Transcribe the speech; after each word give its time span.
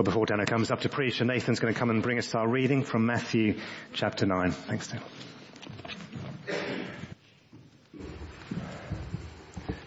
Well, 0.00 0.04
before 0.06 0.24
Dano 0.24 0.46
comes 0.46 0.70
up 0.70 0.80
to 0.80 0.88
preach, 0.88 1.20
and 1.20 1.28
Nathan's 1.28 1.60
going 1.60 1.74
to 1.74 1.78
come 1.78 1.90
and 1.90 2.02
bring 2.02 2.16
us 2.16 2.34
our 2.34 2.48
reading 2.48 2.84
from 2.84 3.04
Matthew 3.04 3.58
chapter 3.92 4.24
9. 4.24 4.50
Thanks, 4.50 4.88
Dan. 4.88 5.02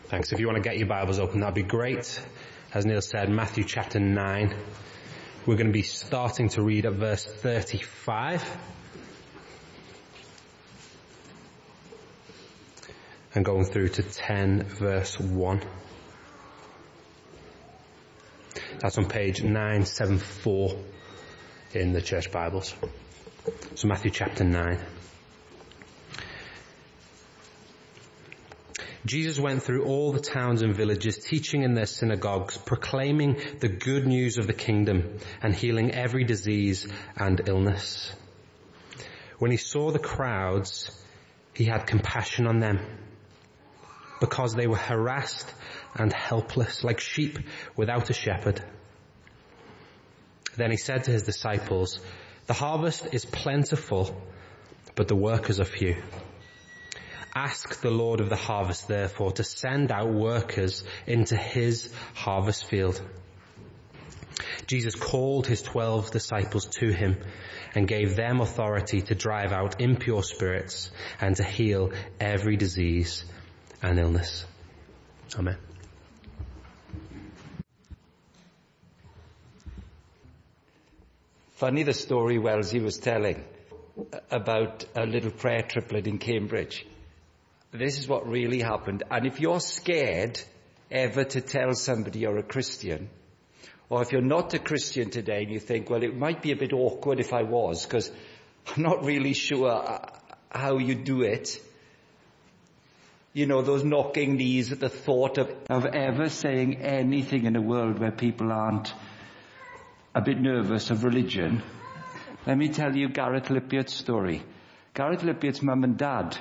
Thanks. 0.10 0.31
If 0.31 0.39
you 0.39 0.46
want 0.46 0.57
to 0.57 0.62
get 0.62 0.78
your 0.78 0.86
Bibles 0.86 1.18
open, 1.18 1.39
that'd 1.39 1.55
be 1.55 1.63
great. 1.63 2.21
As 2.76 2.86
Neil 2.86 3.02
said, 3.02 3.31
Matthew 3.31 3.63
chapter 3.63 3.99
9. 3.99 4.55
We're 5.48 5.55
going 5.55 5.66
to 5.66 5.73
be 5.73 5.82
starting 5.82 6.50
to 6.50 6.61
read 6.61 6.86
at 6.86 6.93
verse 6.93 7.25
35. 7.25 8.48
And 13.34 13.43
going 13.43 13.66
through 13.66 13.88
to 13.88 14.04
10 14.04 14.61
verse 14.66 15.20
1. 15.20 15.61
That's 18.84 18.97
on 18.97 19.05
page 19.05 19.41
974 19.41 20.75
in 21.74 21.93
the 21.93 22.01
church 22.01 22.33
Bibles. 22.33 22.75
So 23.75 23.87
Matthew 23.87 24.11
chapter 24.11 24.43
9. 24.43 24.78
Jesus 29.05 29.39
went 29.39 29.64
through 29.64 29.86
all 29.86 30.11
the 30.11 30.19
towns 30.19 30.64
and 30.64 30.75
villages, 30.75 31.18
teaching 31.18 31.64
in 31.64 31.75
their 31.75 31.86
synagogues, 31.86 32.58
proclaiming 32.58 33.38
the 33.59 33.69
good 33.69 34.05
news 34.05 34.38
of 34.38 34.47
the 34.47 34.53
kingdom 34.53 35.17
and 35.41 35.55
healing 35.55 35.91
every 35.91 36.25
disease 36.25 36.86
and 37.16 37.47
illness. 37.47 38.11
When 39.39 39.52
he 39.52 39.55
saw 39.55 39.91
the 39.91 40.00
crowds, 40.00 40.91
he 41.53 41.63
had 41.63 41.88
compassion 41.88 42.47
on 42.47 42.59
them 42.59 42.81
because 44.19 44.55
they 44.55 44.67
were 44.67 44.75
harassed 44.75 45.50
and 45.95 46.11
helpless 46.11 46.83
like 46.83 47.00
sheep 47.00 47.39
without 47.75 48.09
a 48.09 48.14
shepherd. 48.14 48.64
Then 50.56 50.72
he 50.72 50.78
said 50.78 51.06
to 51.06 51.11
his 51.11 51.23
disciples, 51.23 52.00
the 52.45 52.53
harvest 52.53 53.08
is 53.13 53.25
plentiful, 53.25 54.21
but 54.95 55.08
the 55.08 55.16
workers 55.16 55.59
are 55.59 55.66
few. 55.66 55.95
Ask 57.36 57.81
the 57.81 57.89
Lord 57.89 58.19
of 58.19 58.30
the 58.30 58.36
harvest 58.36 58.88
therefore 58.88 59.31
to 59.33 59.44
send 59.44 59.91
out 59.91 60.14
workers 60.14 60.83
into 61.08 61.36
his 61.36 61.91
harvest 62.14 62.66
field. 62.66 63.02
Jesus 64.67 64.95
called 64.95 65.47
his 65.47 65.61
twelve 65.61 66.11
disciples 66.11 66.66
to 66.77 66.91
him 66.91 67.17
and 67.75 67.88
gave 67.88 68.16
them 68.16 68.39
authority 68.39 69.02
to 69.02 69.16
drive 69.16 69.52
out 69.52 69.81
impure 69.81 70.21
spirits 70.21 70.91
and 71.19 71.36
to 71.38 71.44
heal 71.44 71.91
every 72.19 72.55
disease 72.55 73.25
and 73.81 73.97
illness. 73.99 74.45
Amen. 75.38 75.58
Funny 81.64 81.83
the 81.83 81.94
story 81.94 82.39
Wellesley 82.39 82.81
was 82.81 82.97
telling 82.97 83.42
about 84.30 84.83
a 84.97 85.06
little 85.06 85.31
prayer 85.31 85.61
triplet 85.61 86.08
in 86.08 86.17
Cambridge 86.17 86.86
this 87.72 87.97
is 87.97 88.05
what 88.05 88.28
really 88.28 88.59
happened. 88.59 89.03
And 89.09 89.25
if 89.25 89.39
you're 89.39 89.61
scared 89.61 90.42
ever 90.92 91.23
to 91.23 91.39
tell 91.39 91.73
somebody 91.73 92.20
you're 92.20 92.38
a 92.38 92.44
Christian, 92.44 93.09
or 93.89 94.02
if 94.02 94.11
you're 94.11 94.22
not 94.22 94.53
a 94.53 94.59
Christian 94.59 95.09
today 95.09 95.44
and 95.44 95.52
you 95.53 95.59
think, 95.61 95.89
well, 95.89 96.03
it 96.03 96.17
might 96.17 96.42
be 96.42 96.52
a 96.52 96.58
bit 96.58 96.73
awkward 96.73 97.22
if 97.22 97.31
I 97.31 97.44
was, 97.44 97.86
because 97.86 98.11
I'm 98.67 98.83
not 98.83 99.05
really 99.05 99.33
sure 99.33 100.02
how 100.52 100.80
you 100.80 100.95
do 100.95 101.22
it. 101.22 101.58
You 103.31 103.45
know, 103.45 103.61
those 103.61 103.86
knocking 103.86 104.36
knees 104.36 104.73
at 104.73 104.81
the 104.81 104.89
thought 104.89 105.38
of, 105.38 105.50
of 105.70 105.86
ever 105.86 106.27
saying 106.27 106.81
anything 106.81 107.45
in 107.45 107.55
a 107.55 107.61
world 107.61 108.00
where 108.00 108.11
people 108.11 108.52
aren't 108.52 108.94
a 110.16 110.22
bit 110.22 110.39
nervous 110.39 110.92
of 110.92 111.03
religion. 111.03 111.64
Let 112.45 112.58
me 112.58 112.69
tell 112.69 112.95
you 112.95 113.09
Gareth 113.09 113.50
Lippiatt's 113.50 113.94
story. 113.94 114.44
Gareth 114.94 115.23
Lippiatt's 115.23 115.61
mum 115.61 115.83
and 115.83 115.97
dad 115.97 116.38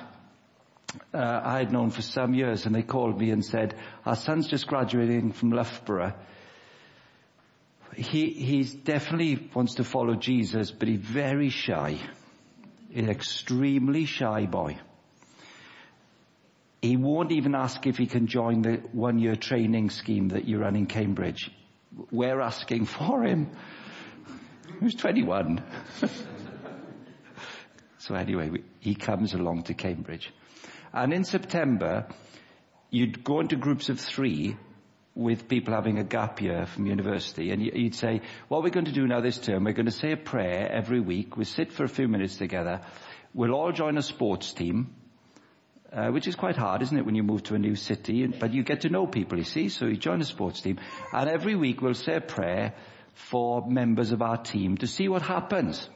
uh, 1.13 1.41
I 1.43 1.59
had 1.59 1.71
known 1.71 1.89
for 1.89 2.01
some 2.01 2.33
years 2.33 2.65
and 2.65 2.75
they 2.75 2.83
called 2.83 3.19
me 3.19 3.31
and 3.31 3.43
said, 3.43 3.75
our 4.05 4.15
son's 4.15 4.47
just 4.47 4.67
graduating 4.67 5.31
from 5.31 5.51
Loughborough. 5.51 6.13
He, 7.95 8.31
he 8.31 8.63
definitely 8.63 9.49
wants 9.53 9.75
to 9.75 9.83
follow 9.83 10.15
Jesus, 10.15 10.71
but 10.71 10.87
he's 10.87 10.99
very 10.99 11.49
shy. 11.49 11.99
An 12.93 13.09
extremely 13.09 14.05
shy 14.05 14.45
boy. 14.45 14.77
He 16.81 16.97
won't 16.97 17.31
even 17.31 17.55
ask 17.55 17.85
if 17.87 17.97
he 17.97 18.07
can 18.07 18.27
join 18.27 18.61
the 18.61 18.83
one 18.91 19.19
year 19.19 19.35
training 19.35 19.89
scheme 19.89 20.29
that 20.29 20.45
you 20.45 20.59
run 20.59 20.75
in 20.75 20.85
Cambridge. 20.85 21.49
We're 22.11 22.41
asking 22.41 22.85
for 22.85 23.23
him. 23.23 23.51
He's 24.79 24.95
21. 24.95 25.63
so 27.99 28.15
anyway, 28.15 28.51
he 28.79 28.95
comes 28.95 29.33
along 29.33 29.63
to 29.63 29.73
Cambridge. 29.73 30.31
And 30.91 31.13
in 31.13 31.23
September, 31.23 32.07
you'd 32.89 33.23
go 33.23 33.39
into 33.39 33.55
groups 33.55 33.89
of 33.89 33.99
three 33.99 34.57
with 35.15 35.47
people 35.47 35.73
having 35.73 35.99
a 35.99 36.03
gap 36.03 36.41
year 36.41 36.65
from 36.65 36.87
university 36.87 37.51
and 37.51 37.61
you'd 37.61 37.95
say, 37.95 38.21
what 38.47 38.63
we're 38.63 38.69
going 38.69 38.85
to 38.85 38.91
do 38.91 39.05
now 39.05 39.21
this 39.21 39.37
term, 39.37 39.63
we're 39.63 39.73
going 39.73 39.85
to 39.85 39.91
say 39.91 40.11
a 40.11 40.17
prayer 40.17 40.71
every 40.71 40.99
week, 40.99 41.37
we'll 41.37 41.45
sit 41.45 41.71
for 41.71 41.83
a 41.83 41.89
few 41.89 42.07
minutes 42.07 42.37
together, 42.37 42.81
we'll 43.33 43.53
all 43.53 43.71
join 43.71 43.97
a 43.97 44.01
sports 44.01 44.53
team, 44.53 44.95
uh, 45.93 46.09
which 46.09 46.27
is 46.27 46.35
quite 46.35 46.57
hard, 46.57 46.81
isn't 46.81 46.97
it, 46.97 47.05
when 47.05 47.15
you 47.15 47.23
move 47.23 47.43
to 47.43 47.55
a 47.55 47.59
new 47.59 47.75
city, 47.75 48.25
but 48.25 48.53
you 48.53 48.63
get 48.63 48.81
to 48.81 48.89
know 48.89 49.05
people, 49.05 49.37
you 49.37 49.43
see, 49.43 49.69
so 49.69 49.85
you 49.85 49.95
join 49.95 50.21
a 50.21 50.25
sports 50.25 50.61
team, 50.61 50.79
and 51.11 51.29
every 51.29 51.55
week 51.55 51.81
we'll 51.81 51.93
say 51.93 52.15
a 52.15 52.21
prayer 52.21 52.73
for 53.13 53.65
members 53.67 54.11
of 54.11 54.21
our 54.21 54.37
team 54.37 54.77
to 54.77 54.87
see 54.87 55.07
what 55.07 55.21
happens. 55.21 55.87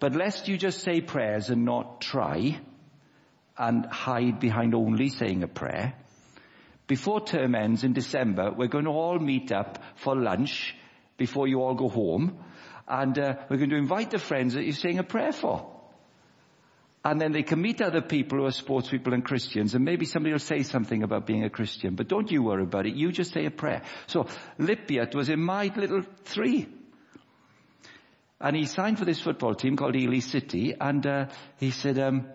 But 0.00 0.14
lest 0.14 0.48
you 0.48 0.58
just 0.58 0.80
say 0.80 1.00
prayers 1.00 1.48
and 1.48 1.64
not 1.64 2.00
try, 2.00 2.60
and 3.56 3.86
hide 3.86 4.40
behind 4.40 4.74
only 4.74 5.08
saying 5.08 5.42
a 5.42 5.48
prayer. 5.48 5.94
Before 6.86 7.24
term 7.24 7.54
ends 7.54 7.84
in 7.84 7.92
December, 7.92 8.52
we're 8.52 8.68
going 8.68 8.84
to 8.84 8.90
all 8.90 9.18
meet 9.18 9.52
up 9.52 9.82
for 9.96 10.16
lunch 10.16 10.74
before 11.16 11.48
you 11.48 11.62
all 11.62 11.74
go 11.74 11.88
home. 11.88 12.38
And 12.86 13.18
uh, 13.18 13.36
we're 13.48 13.56
going 13.56 13.70
to 13.70 13.76
invite 13.76 14.10
the 14.10 14.18
friends 14.18 14.54
that 14.54 14.64
you're 14.64 14.74
saying 14.74 14.98
a 14.98 15.04
prayer 15.04 15.32
for. 15.32 15.73
And 17.04 17.20
then 17.20 17.32
they 17.32 17.42
can 17.42 17.60
meet 17.60 17.82
other 17.82 18.00
people 18.00 18.38
who 18.38 18.46
are 18.46 18.50
sports 18.50 18.88
people 18.88 19.12
and 19.12 19.22
Christians, 19.22 19.74
and 19.74 19.84
maybe 19.84 20.06
somebody 20.06 20.32
will 20.32 20.38
say 20.38 20.62
something 20.62 21.02
about 21.02 21.26
being 21.26 21.44
a 21.44 21.50
Christian. 21.50 21.96
But 21.96 22.08
don't 22.08 22.30
you 22.30 22.42
worry 22.42 22.62
about 22.62 22.86
it. 22.86 22.94
You 22.94 23.12
just 23.12 23.34
say 23.34 23.44
a 23.44 23.50
prayer. 23.50 23.82
So 24.06 24.26
Lippiatt 24.58 25.14
was 25.14 25.28
in 25.28 25.40
my 25.40 25.70
little 25.76 26.02
three. 26.24 26.66
And 28.40 28.56
he 28.56 28.64
signed 28.64 28.98
for 28.98 29.04
this 29.04 29.20
football 29.20 29.54
team 29.54 29.76
called 29.76 29.96
Ely 29.96 30.20
City, 30.20 30.74
and 30.80 31.06
uh, 31.06 31.26
he 31.58 31.70
said, 31.70 31.98
um, 31.98 32.26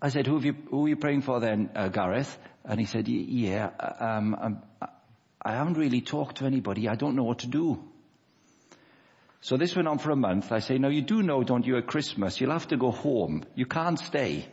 I 0.00 0.08
said, 0.08 0.26
who, 0.26 0.40
you, 0.40 0.54
who 0.70 0.86
are 0.86 0.88
you 0.88 0.96
praying 0.96 1.22
for 1.22 1.40
then, 1.40 1.70
uh, 1.74 1.88
Gareth? 1.88 2.38
And 2.64 2.80
he 2.80 2.86
said, 2.86 3.06
yeah, 3.06 3.70
uh, 3.78 4.04
um, 4.04 4.34
um, 4.34 4.62
I 5.42 5.52
haven't 5.52 5.74
really 5.74 6.00
talked 6.00 6.38
to 6.38 6.46
anybody. 6.46 6.88
I 6.88 6.94
don't 6.94 7.16
know 7.16 7.24
what 7.24 7.40
to 7.40 7.48
do. 7.48 7.89
So 9.42 9.56
this 9.56 9.74
went 9.74 9.88
on 9.88 9.98
for 9.98 10.10
a 10.10 10.16
month. 10.16 10.52
I 10.52 10.58
say, 10.58 10.76
no, 10.78 10.88
you 10.88 11.00
do 11.00 11.22
know, 11.22 11.42
don't 11.42 11.66
you, 11.66 11.78
at 11.78 11.86
Christmas, 11.86 12.40
you'll 12.40 12.52
have 12.52 12.68
to 12.68 12.76
go 12.76 12.90
home. 12.90 13.44
You 13.54 13.64
can't 13.64 13.98
stay. 13.98 14.46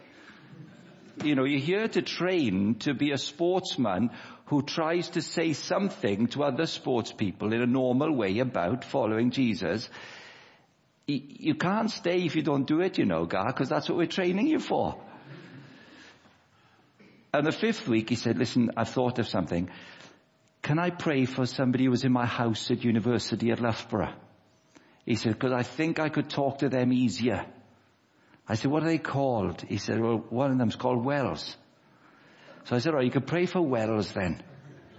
You 1.24 1.36
know, 1.36 1.44
you're 1.44 1.60
here 1.60 1.88
to 1.88 2.02
train 2.02 2.76
to 2.80 2.94
be 2.94 3.12
a 3.12 3.18
sportsman 3.18 4.12
who 4.46 4.62
tries 4.62 5.10
to 5.10 5.22
say 5.22 5.54
something 5.54 6.28
to 6.28 6.44
other 6.44 6.66
sports 6.68 7.12
people 7.12 7.54
in 7.54 7.62
a 7.62 7.66
normal 7.66 8.16
way 8.16 8.40
about 8.40 8.86
following 8.86 9.32
Jesus. 9.32 9.90
You 11.06 11.56
can't 11.56 11.92
stay 11.92 12.26
if 12.26 12.36
you 12.36 12.42
don't 12.42 12.68
do 12.68 12.82
it, 12.82 12.98
you 12.98 13.06
know, 13.06 13.26
Gar, 13.26 13.48
because 13.48 13.68
that's 13.68 13.90
what 13.90 13.98
we're 13.98 14.08
training 14.08 14.48
you 14.48 14.60
for. 14.60 15.02
And 17.34 17.46
the 17.46 17.52
fifth 17.52 17.88
week 17.88 18.10
he 18.10 18.16
said, 18.16 18.38
listen, 18.38 18.72
I've 18.78 18.90
thought 18.90 19.20
of 19.20 19.28
something. 19.28 19.70
Can 20.62 20.80
I 20.80 20.92
pray 20.92 21.26
for 21.26 21.46
somebody 21.46 21.86
who 21.86 21.92
was 21.92 22.06
in 22.06 22.12
my 22.12 22.26
house 22.26 22.72
at 22.72 22.84
university 22.84 23.52
at 23.52 23.60
Loughborough? 23.60 24.14
He 25.08 25.16
said, 25.16 25.34
because 25.34 25.54
I 25.54 25.64
think 25.64 26.00
I 26.00 26.10
could 26.10 26.30
talk 26.30 26.58
to 26.60 26.70
them 26.70 26.92
easier. 26.92 27.46
I 28.46 28.56
said, 28.56 28.70
what 28.70 28.84
are 28.84 28.88
they 28.88 28.98
called? 28.98 29.62
He 29.62 29.78
said, 29.78 30.02
well, 30.02 30.18
one 30.30 30.52
of 30.52 30.58
them's 30.58 30.76
called 30.76 31.04
Wells. 31.06 31.56
So 32.66 32.76
I 32.76 32.80
said, 32.80 32.94
right, 32.94 33.06
you 33.06 33.12
could 33.12 33.26
pray 33.26 33.46
for 33.46 33.62
Wells 33.62 34.12
then. 34.12 34.44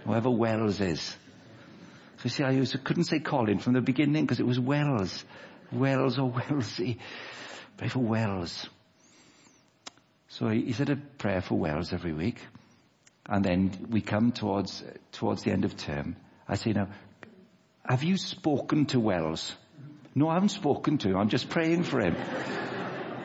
Whoever 0.05 0.31
Wells 0.31 0.81
is. 0.81 0.99
So 2.17 2.23
you 2.23 2.29
see, 2.31 2.43
I 2.43 2.59
was, 2.59 2.75
couldn't 2.83 3.03
say 3.03 3.19
Colin 3.19 3.59
from 3.59 3.73
the 3.73 3.81
beginning 3.81 4.25
because 4.25 4.39
it 4.39 4.47
was 4.47 4.59
Wells. 4.59 5.23
Wells 5.71 6.17
oh, 6.17 6.23
or 6.23 6.29
Wellesley. 6.31 6.97
Pray 7.77 7.89
for 7.89 7.99
Wells. 7.99 8.67
So 10.29 10.49
he 10.49 10.73
said 10.73 10.89
a 10.89 10.95
prayer 10.95 11.41
for 11.41 11.53
Wells 11.53 11.93
every 11.93 12.13
week. 12.13 12.39
And 13.27 13.45
then 13.45 13.87
we 13.91 14.01
come 14.01 14.31
towards, 14.31 14.83
towards 15.11 15.43
the 15.43 15.51
end 15.51 15.65
of 15.65 15.77
term. 15.77 16.15
I 16.47 16.55
say, 16.55 16.73
now, 16.73 16.87
have 17.87 18.01
you 18.01 18.17
spoken 18.17 18.87
to 18.87 18.99
Wells? 18.99 19.55
No, 20.15 20.27
I 20.29 20.33
haven't 20.33 20.49
spoken 20.49 20.97
to 20.99 21.09
him. 21.09 21.17
I'm 21.17 21.29
just 21.29 21.49
praying 21.49 21.83
for 21.83 22.01
him. 22.01 22.15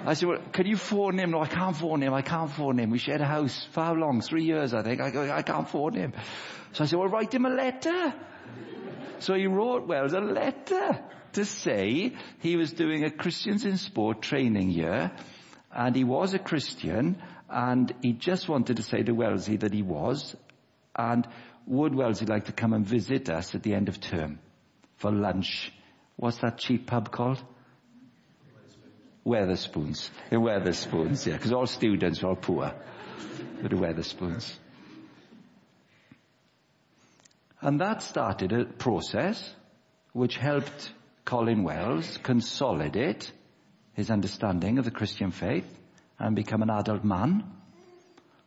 I 0.07 0.15
said, 0.15 0.29
well, 0.29 0.39
can 0.53 0.67
you 0.67 0.77
phone 0.77 1.19
him? 1.19 1.31
No, 1.31 1.41
I 1.41 1.47
can't 1.47 1.75
phone 1.75 2.03
him. 2.03 2.13
I 2.13 2.21
can't 2.21 2.51
phone 2.51 2.79
him. 2.79 2.91
We 2.91 2.99
shared 2.99 3.23
a 3.23 3.27
house 3.27 3.67
for 3.73 3.83
how 3.83 3.95
long? 3.95 4.21
Three 4.21 4.45
years, 4.45 4.75
I 4.75 4.83
think. 4.83 5.01
I 5.01 5.11
go, 5.11 5.31
I 5.31 5.43
can't 5.43 5.69
phone 5.69 5.95
him. 5.95 6.13
So 6.73 6.85
I 6.85 6.87
said, 6.87 6.99
well, 6.99 7.09
write 7.09 7.33
him 7.33 7.47
a 7.47 7.51
letter. 7.51 8.13
So 9.21 9.35
he 9.35 9.47
wrote 9.47 9.87
Wells 9.87 10.13
a 10.13 10.21
letter 10.21 11.01
to 11.33 11.45
say 11.45 12.13
he 12.41 12.57
was 12.57 12.73
doing 12.73 13.05
a 13.05 13.11
Christians 13.11 13.65
in 13.65 13.79
Sport 13.79 14.21
training 14.23 14.71
year 14.71 15.13
and 15.73 15.97
he 15.97 16.05
was 16.05 16.35
a 16.35 16.39
Christian 16.39 17.23
and 17.49 17.93
he 18.03 18.13
just 18.13 18.49
wanted 18.49 18.77
to 18.77 18.83
say 18.83 19.03
to 19.03 19.13
Wellesley 19.13 19.57
that 19.57 19.73
he 19.73 19.83
was 19.83 20.37
and 20.97 21.27
would 21.67 21.95
Wellesley 21.95 22.27
like 22.27 22.45
to 22.47 22.53
come 22.53 22.73
and 22.73 22.87
visit 22.87 23.31
us 23.31 23.55
at 23.55 23.63
the 23.63 23.75
end 23.75 23.89
of 23.89 24.01
term 24.01 24.39
for 24.97 25.11
lunch? 25.11 25.73
What's 26.17 26.39
that 26.39 26.59
cheap 26.59 26.87
pub 26.87 27.11
called? 27.11 27.43
Wetherspoons. 29.27 30.11
The 30.31 30.37
Wetherspoons, 30.37 31.27
yeah, 31.27 31.35
because 31.35 31.53
all 31.53 31.67
students 31.67 32.23
are 32.23 32.37
poor. 32.37 32.75
The 33.63 33.69
Wetherspoons. 33.69 34.55
And 37.61 37.81
that 37.81 38.03
started 38.03 38.53
a 38.53 38.65
process 38.67 39.55
which 40.13 40.37
helped 40.37 40.93
Colin 41.25 41.65
Wells 41.65 42.19
consolidate 42.23 43.33
his 43.95 44.11
understanding 44.11 44.79
of 44.79 44.85
the 44.85 44.91
Christian 44.91 45.31
faith 45.31 45.67
and 46.19 46.37
become 46.37 46.61
an 46.63 46.71
adult 46.71 47.05
man 47.05 47.45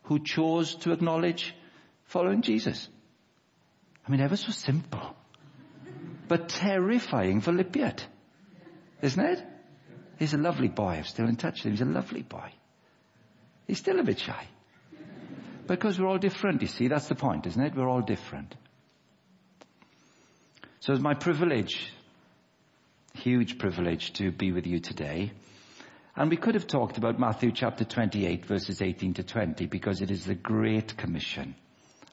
who 0.04 0.20
chose 0.24 0.76
to 0.76 0.92
acknowledge 0.92 1.56
following 2.06 2.44
Jesus. 2.44 2.88
I 4.08 4.12
mean, 4.12 4.22
ever 4.22 4.38
so 4.38 4.52
simple, 4.52 5.17
but 6.28 6.50
terrifying 6.50 7.42
for 7.42 7.52
Lippiatt, 7.52 8.02
isn't 9.02 9.24
it? 9.24 9.44
He's 10.20 10.34
a 10.34 10.38
lovely 10.38 10.68
boy. 10.68 10.96
I'm 10.96 11.04
still 11.04 11.28
in 11.28 11.36
touch 11.36 11.64
with 11.64 11.66
him. 11.66 11.72
He's 11.72 11.82
a 11.82 11.86
lovely 11.86 12.24
boy. 12.24 12.52
He's 13.68 13.78
still 13.78 14.00
a 14.00 14.04
bit 14.04 14.20
shy. 14.20 14.48
Because 15.68 16.00
we're 16.00 16.08
all 16.08 16.18
different, 16.18 16.62
you 16.62 16.68
see. 16.68 16.88
That's 16.88 17.08
the 17.08 17.16
point, 17.16 17.46
isn't 17.46 17.62
it? 17.62 17.76
We're 17.76 17.90
all 17.90 18.02
different. 18.02 18.56
So 20.80 20.94
it's 20.94 21.02
my 21.02 21.14
privilege, 21.14 21.92
huge 23.14 23.60
privilege 23.60 24.14
to 24.14 24.32
be 24.32 24.52
with 24.52 24.66
you 24.66 24.80
today. 24.80 25.34
And 26.16 26.32
we 26.32 26.38
could 26.38 26.56
have 26.56 26.66
talked 26.66 26.98
about 26.98 27.20
Matthew 27.20 27.52
chapter 27.52 27.84
28 27.84 28.46
verses 28.46 28.82
18 28.82 29.16
to 29.16 29.24
20 29.24 29.68
because 29.68 30.02
it 30.02 30.10
is 30.10 30.26
the 30.26 30.34
Great 30.34 30.98
Commission. 30.98 31.56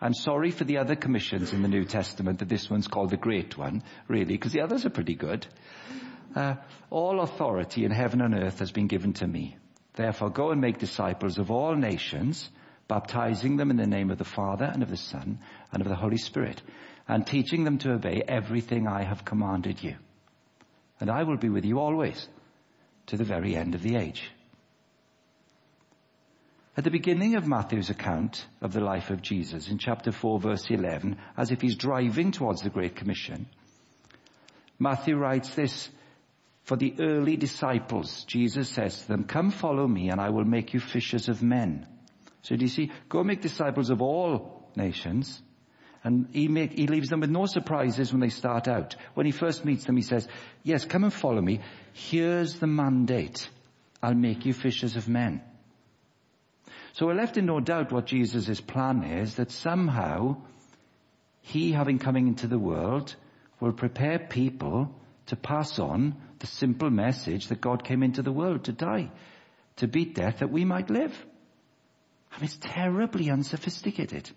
I'm 0.05 0.13
sorry 0.13 0.51
for 0.51 0.65
the 0.65 0.77
other 0.77 0.97
commissions 0.97 1.55
in 1.55 1.63
the 1.63 1.69
New 1.69 1.87
Testament 1.87 2.41
that 2.41 2.49
this 2.51 2.69
one's 2.69 2.89
called 2.89 3.09
the 3.09 3.17
Great 3.17 3.57
One, 3.57 3.83
really, 4.07 4.35
because 4.35 4.53
the 4.53 4.61
others 4.61 4.85
are 4.85 4.91
pretty 4.91 5.15
good. 5.15 5.47
Uh, 6.37 6.57
all 6.91 7.21
authority 7.21 7.87
in 7.87 7.91
heaven 7.91 8.21
and 8.21 8.35
earth 8.35 8.59
has 8.59 8.71
been 8.71 8.87
given 8.87 9.15
to 9.15 9.27
me. 9.27 9.57
Therefore 9.95 10.29
go 10.29 10.51
and 10.51 10.61
make 10.61 10.77
disciples 10.77 11.39
of 11.39 11.51
all 11.51 11.75
nations, 11.75 12.51
baptizing 12.87 13.57
them 13.57 13.71
in 13.71 13.79
the 13.79 13.87
name 13.87 14.11
of 14.11 14.19
the 14.19 14.27
Father 14.27 14.67
and 14.67 14.83
of 14.83 14.91
the 14.91 14.99
Son 14.99 15.39
and 15.73 15.81
of 15.81 15.89
the 15.89 15.97
Holy 15.97 16.19
Spirit, 16.19 16.61
and 17.09 17.27
teaching 17.27 17.65
them 17.65 17.79
to 17.79 17.95
obey 17.95 18.23
everything 18.29 18.87
I 18.87 19.05
have 19.05 19.25
commanded 19.25 19.83
you. 19.83 19.97
And 21.01 21.09
I 21.09 21.23
will 21.23 21.39
be 21.39 21.49
with 21.49 21.65
you 21.65 21.81
always 21.81 22.29
to 23.07 23.17
the 23.17 23.25
very 23.25 23.57
end 23.57 23.75
of 23.75 23.81
the 23.81 23.97
age. 23.97 24.31
At 26.77 26.83
the 26.83 26.91
beginning 26.91 27.37
of 27.37 27.47
Matthew's 27.47 27.89
account 27.89 28.45
of 28.61 28.73
the 28.73 28.81
life 28.81 29.11
of 29.11 29.23
Jesus 29.23 29.69
in 29.69 29.79
chapter 29.79 30.11
4 30.11 30.41
verse 30.41 30.69
11, 30.69 31.17
as 31.37 31.53
if 31.53 31.61
he's 31.61 31.77
driving 31.77 32.33
towards 32.33 32.63
the 32.63 32.71
Great 32.71 32.97
Commission, 32.97 33.47
Matthew 34.81 35.17
writes 35.17 35.55
this, 35.55 35.89
for 36.65 36.77
the 36.77 36.97
early 36.99 37.37
disciples, 37.37 38.25
Jesus 38.25 38.69
says 38.69 39.03
to 39.03 39.09
them, 39.09 39.25
come 39.25 39.53
follow 39.53 39.87
me 39.87 40.09
and 40.09 40.21
I 40.21 40.31
will 40.31 40.45
make 40.45 40.75
you 40.75 40.81
fishers 40.81 41.29
of 41.29 41.45
men. 41.45 41.87
So 42.43 42.57
do 42.57 42.65
you 42.65 42.71
see, 42.71 42.91
go 43.09 43.23
make 43.23 43.41
disciples 43.41 43.91
of 43.91 44.03
all 44.03 44.69
nations 44.75 45.41
and 46.03 46.29
he, 46.33 46.49
make, 46.49 46.73
he 46.73 46.89
leaves 46.89 47.09
them 47.09 47.21
with 47.21 47.31
no 47.31 47.47
surprises 47.47 48.11
when 48.11 48.21
they 48.21 48.31
start 48.31 48.67
out. 48.67 48.97
When 49.15 49.27
he 49.27 49.33
first 49.33 49.65
meets 49.65 49.85
them, 49.85 49.97
he 49.97 50.03
says, 50.03 50.27
yes, 50.65 50.85
come 50.85 51.05
and 51.05 51.13
follow 51.13 51.41
me. 51.41 51.61
Here's 51.93 52.59
the 52.59 52.67
mandate. 52.67 53.49
I'll 54.03 54.15
make 54.15 54.45
you 54.45 54.53
fishers 54.53 54.97
of 54.97 55.09
men. 55.09 55.41
So 56.95 57.07
we're 57.07 57.15
left 57.15 57.37
in 57.37 57.47
no 57.47 57.59
doubt 57.59 57.91
what 57.91 58.07
Jesus' 58.07 58.61
plan 58.61 59.03
is, 59.03 59.35
that 59.35 59.51
somehow 59.51 60.37
he, 61.41 61.73
having 61.73 61.99
coming 61.99 62.29
into 62.29 62.47
the 62.47 62.59
world, 62.59 63.17
will 63.59 63.73
prepare 63.73 64.21
people 64.21 64.95
to 65.27 65.35
pass 65.35 65.81
on 65.81 66.15
the 66.39 66.47
simple 66.47 66.91
message 66.91 67.49
that 67.49 67.61
God 67.61 67.83
came 67.83 68.05
into 68.05 68.23
the 68.23 68.31
world 68.31 68.65
to 68.65 68.73
die, 68.73 69.11
to 69.77 69.89
beat 69.89 70.15
death 70.15 70.39
that 70.39 70.53
we 70.53 70.65
might 70.65 70.89
live. 70.89 71.13
I 72.31 72.37
mean, 72.37 72.45
it's 72.45 72.59
terribly 72.61 73.29
unsophisticated. 73.29 74.31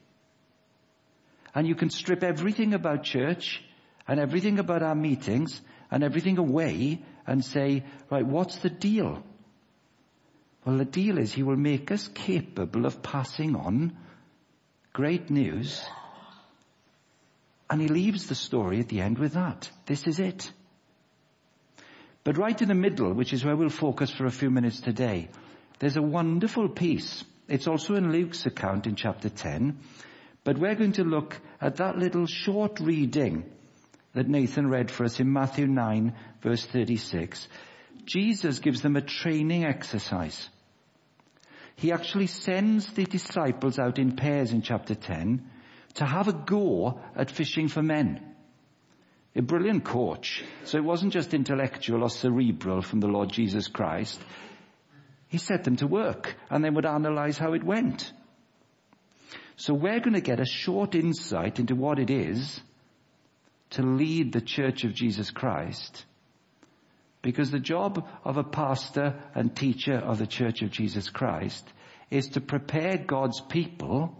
And 1.53 1.67
you 1.67 1.75
can 1.75 1.91
strip 1.91 2.23
everything 2.23 2.73
about 2.73 3.03
church 3.03 3.63
and 4.07 4.19
everything 4.19 4.57
about 4.57 4.81
our 4.81 4.95
meetings 4.95 5.61
and 5.91 6.03
everything 6.03 6.39
away 6.39 7.03
and 7.27 7.45
say, 7.45 7.83
right, 8.09 8.25
what's 8.25 8.57
the 8.57 8.71
deal? 8.71 9.21
Well, 10.65 10.77
the 10.77 10.85
deal 10.85 11.17
is 11.17 11.33
he 11.33 11.43
will 11.43 11.55
make 11.55 11.91
us 11.91 12.07
capable 12.07 12.85
of 12.85 13.01
passing 13.01 13.55
on 13.55 13.97
great 14.93 15.29
news. 15.29 15.81
And 17.69 17.81
he 17.81 17.87
leaves 17.87 18.27
the 18.27 18.35
story 18.35 18.79
at 18.79 18.89
the 18.89 19.01
end 19.01 19.17
with 19.17 19.33
that. 19.33 19.69
This 19.85 20.07
is 20.07 20.19
it. 20.19 20.51
But 22.23 22.37
right 22.37 22.61
in 22.61 22.67
the 22.67 22.75
middle, 22.75 23.13
which 23.13 23.33
is 23.33 23.45
where 23.45 23.55
we'll 23.55 23.69
focus 23.69 24.11
for 24.11 24.25
a 24.25 24.31
few 24.31 24.49
minutes 24.49 24.81
today, 24.81 25.29
there's 25.79 25.97
a 25.97 26.01
wonderful 26.01 26.67
piece. 26.69 27.23
It's 27.47 27.67
also 27.67 27.95
in 27.95 28.11
Luke's 28.11 28.45
account 28.45 28.87
in 28.87 28.95
chapter 28.95 29.29
10 29.29 29.79
but 30.47 30.57
we're 30.57 30.75
going 30.75 30.93
to 30.93 31.03
look 31.03 31.37
at 31.59 31.75
that 31.75 31.97
little 31.97 32.25
short 32.25 32.79
reading 32.79 33.43
that 34.13 34.29
Nathan 34.29 34.69
read 34.69 34.89
for 34.89 35.03
us 35.03 35.19
in 35.19 35.33
Matthew 35.33 35.67
9 35.67 36.13
verse 36.41 36.65
36. 36.65 37.49
Jesus 38.05 38.59
gives 38.59 38.81
them 38.81 38.95
a 38.95 39.01
training 39.01 39.65
exercise. 39.65 40.49
He 41.75 41.91
actually 41.91 42.27
sends 42.27 42.87
the 42.93 43.05
disciples 43.05 43.77
out 43.77 43.99
in 43.99 44.15
pairs 44.15 44.51
in 44.51 44.61
chapter 44.61 44.95
10 44.95 45.49
to 45.95 46.05
have 46.05 46.27
a 46.27 46.33
go 46.33 46.99
at 47.15 47.31
fishing 47.31 47.67
for 47.67 47.83
men. 47.83 48.35
A 49.35 49.41
brilliant 49.41 49.83
coach. 49.83 50.43
So 50.63 50.77
it 50.77 50.83
wasn't 50.83 51.13
just 51.13 51.35
intellectual 51.35 52.03
or 52.03 52.09
cerebral 52.09 52.81
from 52.81 52.99
the 52.99 53.07
Lord 53.07 53.31
Jesus 53.31 53.67
Christ. 53.67 54.19
He 55.27 55.37
set 55.37 55.63
them 55.63 55.75
to 55.77 55.87
work 55.87 56.35
and 56.49 56.63
they 56.63 56.69
would 56.69 56.85
analyze 56.85 57.37
how 57.37 57.53
it 57.53 57.63
went. 57.63 58.11
So 59.55 59.73
we're 59.73 59.99
going 59.99 60.13
to 60.13 60.21
get 60.21 60.39
a 60.39 60.45
short 60.45 60.95
insight 60.95 61.59
into 61.59 61.75
what 61.75 61.99
it 61.99 62.09
is 62.09 62.59
to 63.71 63.83
lead 63.83 64.31
the 64.31 64.41
Church 64.41 64.83
of 64.83 64.93
Jesus 64.93 65.29
Christ. 65.31 66.05
Because 67.27 67.51
the 67.51 67.59
job 67.59 68.07
of 68.23 68.37
a 68.37 68.43
pastor 68.45 69.13
and 69.35 69.53
teacher 69.53 69.97
of 69.97 70.17
the 70.17 70.25
Church 70.25 70.61
of 70.61 70.71
Jesus 70.71 71.09
Christ 71.09 71.67
is 72.09 72.29
to 72.29 72.39
prepare 72.39 72.97
God's 72.97 73.41
people 73.41 74.15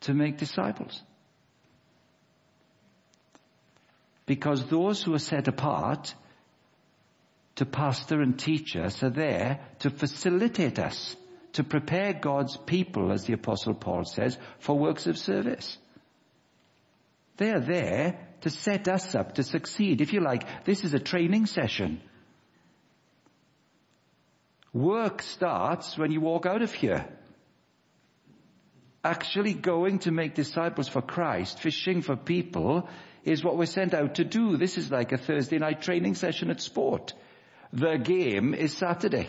to 0.00 0.12
make 0.12 0.36
disciples. 0.36 1.02
Because 4.26 4.66
those 4.66 5.02
who 5.02 5.14
are 5.14 5.18
set 5.18 5.48
apart 5.48 6.14
to 7.54 7.64
pastor 7.64 8.20
and 8.20 8.38
teach 8.38 8.76
us 8.76 9.02
are 9.02 9.08
there 9.08 9.60
to 9.78 9.88
facilitate 9.88 10.78
us 10.78 11.16
to 11.54 11.64
prepare 11.64 12.12
God's 12.12 12.58
people, 12.58 13.10
as 13.10 13.24
the 13.24 13.32
apostle 13.32 13.72
Paul 13.72 14.04
says, 14.04 14.36
for 14.58 14.78
works 14.78 15.06
of 15.06 15.16
service. 15.16 15.78
They 17.38 17.52
are 17.52 17.60
there 17.60 18.18
to 18.42 18.50
set 18.50 18.88
us 18.88 19.14
up 19.14 19.34
to 19.34 19.42
succeed. 19.42 20.00
If 20.00 20.12
you 20.12 20.20
like, 20.20 20.64
this 20.64 20.84
is 20.84 20.94
a 20.94 20.98
training 20.98 21.46
session. 21.46 22.00
Work 24.72 25.22
starts 25.22 25.98
when 25.98 26.12
you 26.12 26.20
walk 26.20 26.46
out 26.46 26.62
of 26.62 26.72
here. 26.72 27.06
Actually 29.02 29.54
going 29.54 30.00
to 30.00 30.10
make 30.10 30.34
disciples 30.34 30.88
for 30.88 31.02
Christ, 31.02 31.58
fishing 31.58 32.02
for 32.02 32.16
people, 32.16 32.88
is 33.24 33.42
what 33.42 33.56
we're 33.56 33.66
sent 33.66 33.94
out 33.94 34.16
to 34.16 34.24
do. 34.24 34.56
This 34.56 34.78
is 34.78 34.90
like 34.90 35.12
a 35.12 35.18
Thursday 35.18 35.58
night 35.58 35.82
training 35.82 36.14
session 36.14 36.50
at 36.50 36.60
sport. 36.60 37.14
The 37.72 37.96
game 37.96 38.54
is 38.54 38.76
Saturday 38.76 39.28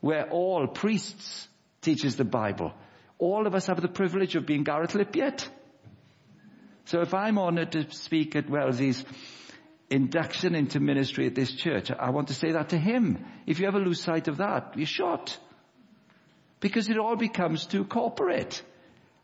where 0.00 0.28
all 0.30 0.66
priests 0.66 1.48
teaches 1.82 2.16
the 2.16 2.24
Bible. 2.24 2.72
All 3.18 3.46
of 3.46 3.54
us 3.54 3.66
have 3.66 3.80
the 3.80 3.88
privilege 3.88 4.34
of 4.34 4.46
being 4.46 4.64
Gareth 4.64 4.92
Lippiatt. 4.92 5.46
So 6.90 7.02
if 7.02 7.14
I'm 7.14 7.38
honored 7.38 7.70
to 7.72 7.88
speak 7.92 8.34
at 8.34 8.50
Wellesley's 8.50 9.04
induction 9.90 10.56
into 10.56 10.80
ministry 10.80 11.28
at 11.28 11.36
this 11.36 11.52
church, 11.52 11.88
I 11.92 12.10
want 12.10 12.26
to 12.28 12.34
say 12.34 12.50
that 12.50 12.70
to 12.70 12.78
him. 12.78 13.24
If 13.46 13.60
you 13.60 13.68
ever 13.68 13.78
lose 13.78 14.00
sight 14.00 14.26
of 14.26 14.38
that, 14.38 14.72
you're 14.74 14.86
shot. 14.86 15.38
Because 16.58 16.88
it 16.88 16.98
all 16.98 17.14
becomes 17.14 17.64
too 17.66 17.84
corporate. 17.84 18.60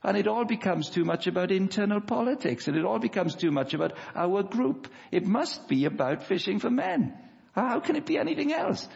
And 0.04 0.16
it 0.16 0.28
all 0.28 0.44
becomes 0.44 0.90
too 0.90 1.04
much 1.04 1.26
about 1.26 1.50
internal 1.50 2.00
politics. 2.00 2.68
And 2.68 2.76
it 2.76 2.84
all 2.84 3.00
becomes 3.00 3.34
too 3.34 3.50
much 3.50 3.74
about 3.74 3.94
our 4.14 4.44
group. 4.44 4.86
It 5.10 5.26
must 5.26 5.66
be 5.66 5.86
about 5.86 6.22
fishing 6.22 6.60
for 6.60 6.70
men. 6.70 7.18
How 7.52 7.80
can 7.80 7.96
it 7.96 8.06
be 8.06 8.16
anything 8.16 8.52
else? 8.52 8.88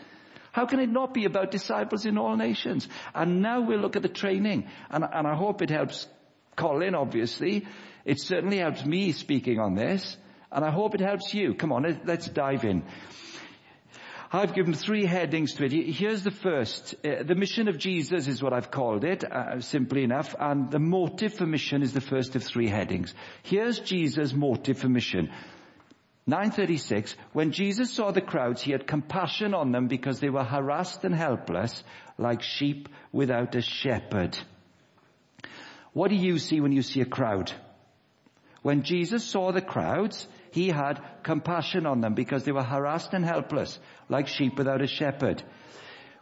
How 0.52 0.66
can 0.66 0.78
it 0.78 0.90
not 0.90 1.12
be 1.12 1.24
about 1.24 1.50
disciples 1.50 2.06
in 2.06 2.18
all 2.18 2.36
nations? 2.36 2.86
And 3.16 3.42
now 3.42 3.62
we'll 3.62 3.80
look 3.80 3.96
at 3.96 4.02
the 4.02 4.08
training, 4.08 4.68
and, 4.90 5.02
and 5.04 5.26
I 5.26 5.34
hope 5.34 5.60
it 5.60 5.70
helps 5.70 6.06
Colin, 6.56 6.94
obviously, 6.94 7.66
It 8.04 8.20
certainly 8.20 8.58
helps 8.58 8.84
me 8.84 9.12
speaking 9.12 9.58
on 9.58 9.74
this, 9.74 10.16
and 10.50 10.64
I 10.64 10.70
hope 10.70 10.94
it 10.94 11.00
helps 11.00 11.34
you. 11.34 11.54
Come 11.54 11.72
on, 11.72 12.00
let's 12.04 12.28
dive 12.28 12.64
in. 12.64 12.84
I've 14.32 14.54
given 14.54 14.74
three 14.74 15.06
headings 15.06 15.54
to 15.54 15.64
it. 15.64 15.72
Here's 15.72 16.22
the 16.22 16.30
first. 16.30 16.94
Uh, 17.04 17.24
the 17.24 17.34
mission 17.34 17.66
of 17.66 17.78
Jesus 17.78 18.28
is 18.28 18.40
what 18.40 18.52
I've 18.52 18.70
called 18.70 19.02
it, 19.04 19.24
uh, 19.24 19.60
simply 19.60 20.04
enough, 20.04 20.36
and 20.38 20.70
the 20.70 20.78
motive 20.78 21.34
for 21.34 21.46
mission 21.46 21.82
is 21.82 21.92
the 21.92 22.00
first 22.00 22.36
of 22.36 22.44
three 22.44 22.68
headings. 22.68 23.12
Here's 23.42 23.80
Jesus' 23.80 24.32
motive 24.32 24.78
for 24.78 24.88
mission. 24.88 25.30
936, 26.28 27.16
when 27.32 27.50
Jesus 27.50 27.92
saw 27.92 28.12
the 28.12 28.20
crowds, 28.20 28.62
he 28.62 28.70
had 28.70 28.86
compassion 28.86 29.52
on 29.52 29.72
them 29.72 29.88
because 29.88 30.20
they 30.20 30.30
were 30.30 30.44
harassed 30.44 31.02
and 31.02 31.14
helpless 31.14 31.82
like 32.16 32.40
sheep 32.40 32.88
without 33.10 33.56
a 33.56 33.62
shepherd. 33.62 34.38
What 35.92 36.10
do 36.10 36.14
you 36.14 36.38
see 36.38 36.60
when 36.60 36.70
you 36.70 36.82
see 36.82 37.00
a 37.00 37.04
crowd? 37.04 37.52
When 38.62 38.82
Jesus 38.82 39.24
saw 39.24 39.52
the 39.52 39.62
crowds, 39.62 40.26
he 40.52 40.68
had 40.68 41.00
compassion 41.22 41.86
on 41.86 42.00
them 42.00 42.14
because 42.14 42.44
they 42.44 42.52
were 42.52 42.62
harassed 42.62 43.14
and 43.14 43.24
helpless, 43.24 43.78
like 44.08 44.28
sheep 44.28 44.58
without 44.58 44.82
a 44.82 44.86
shepherd. 44.86 45.42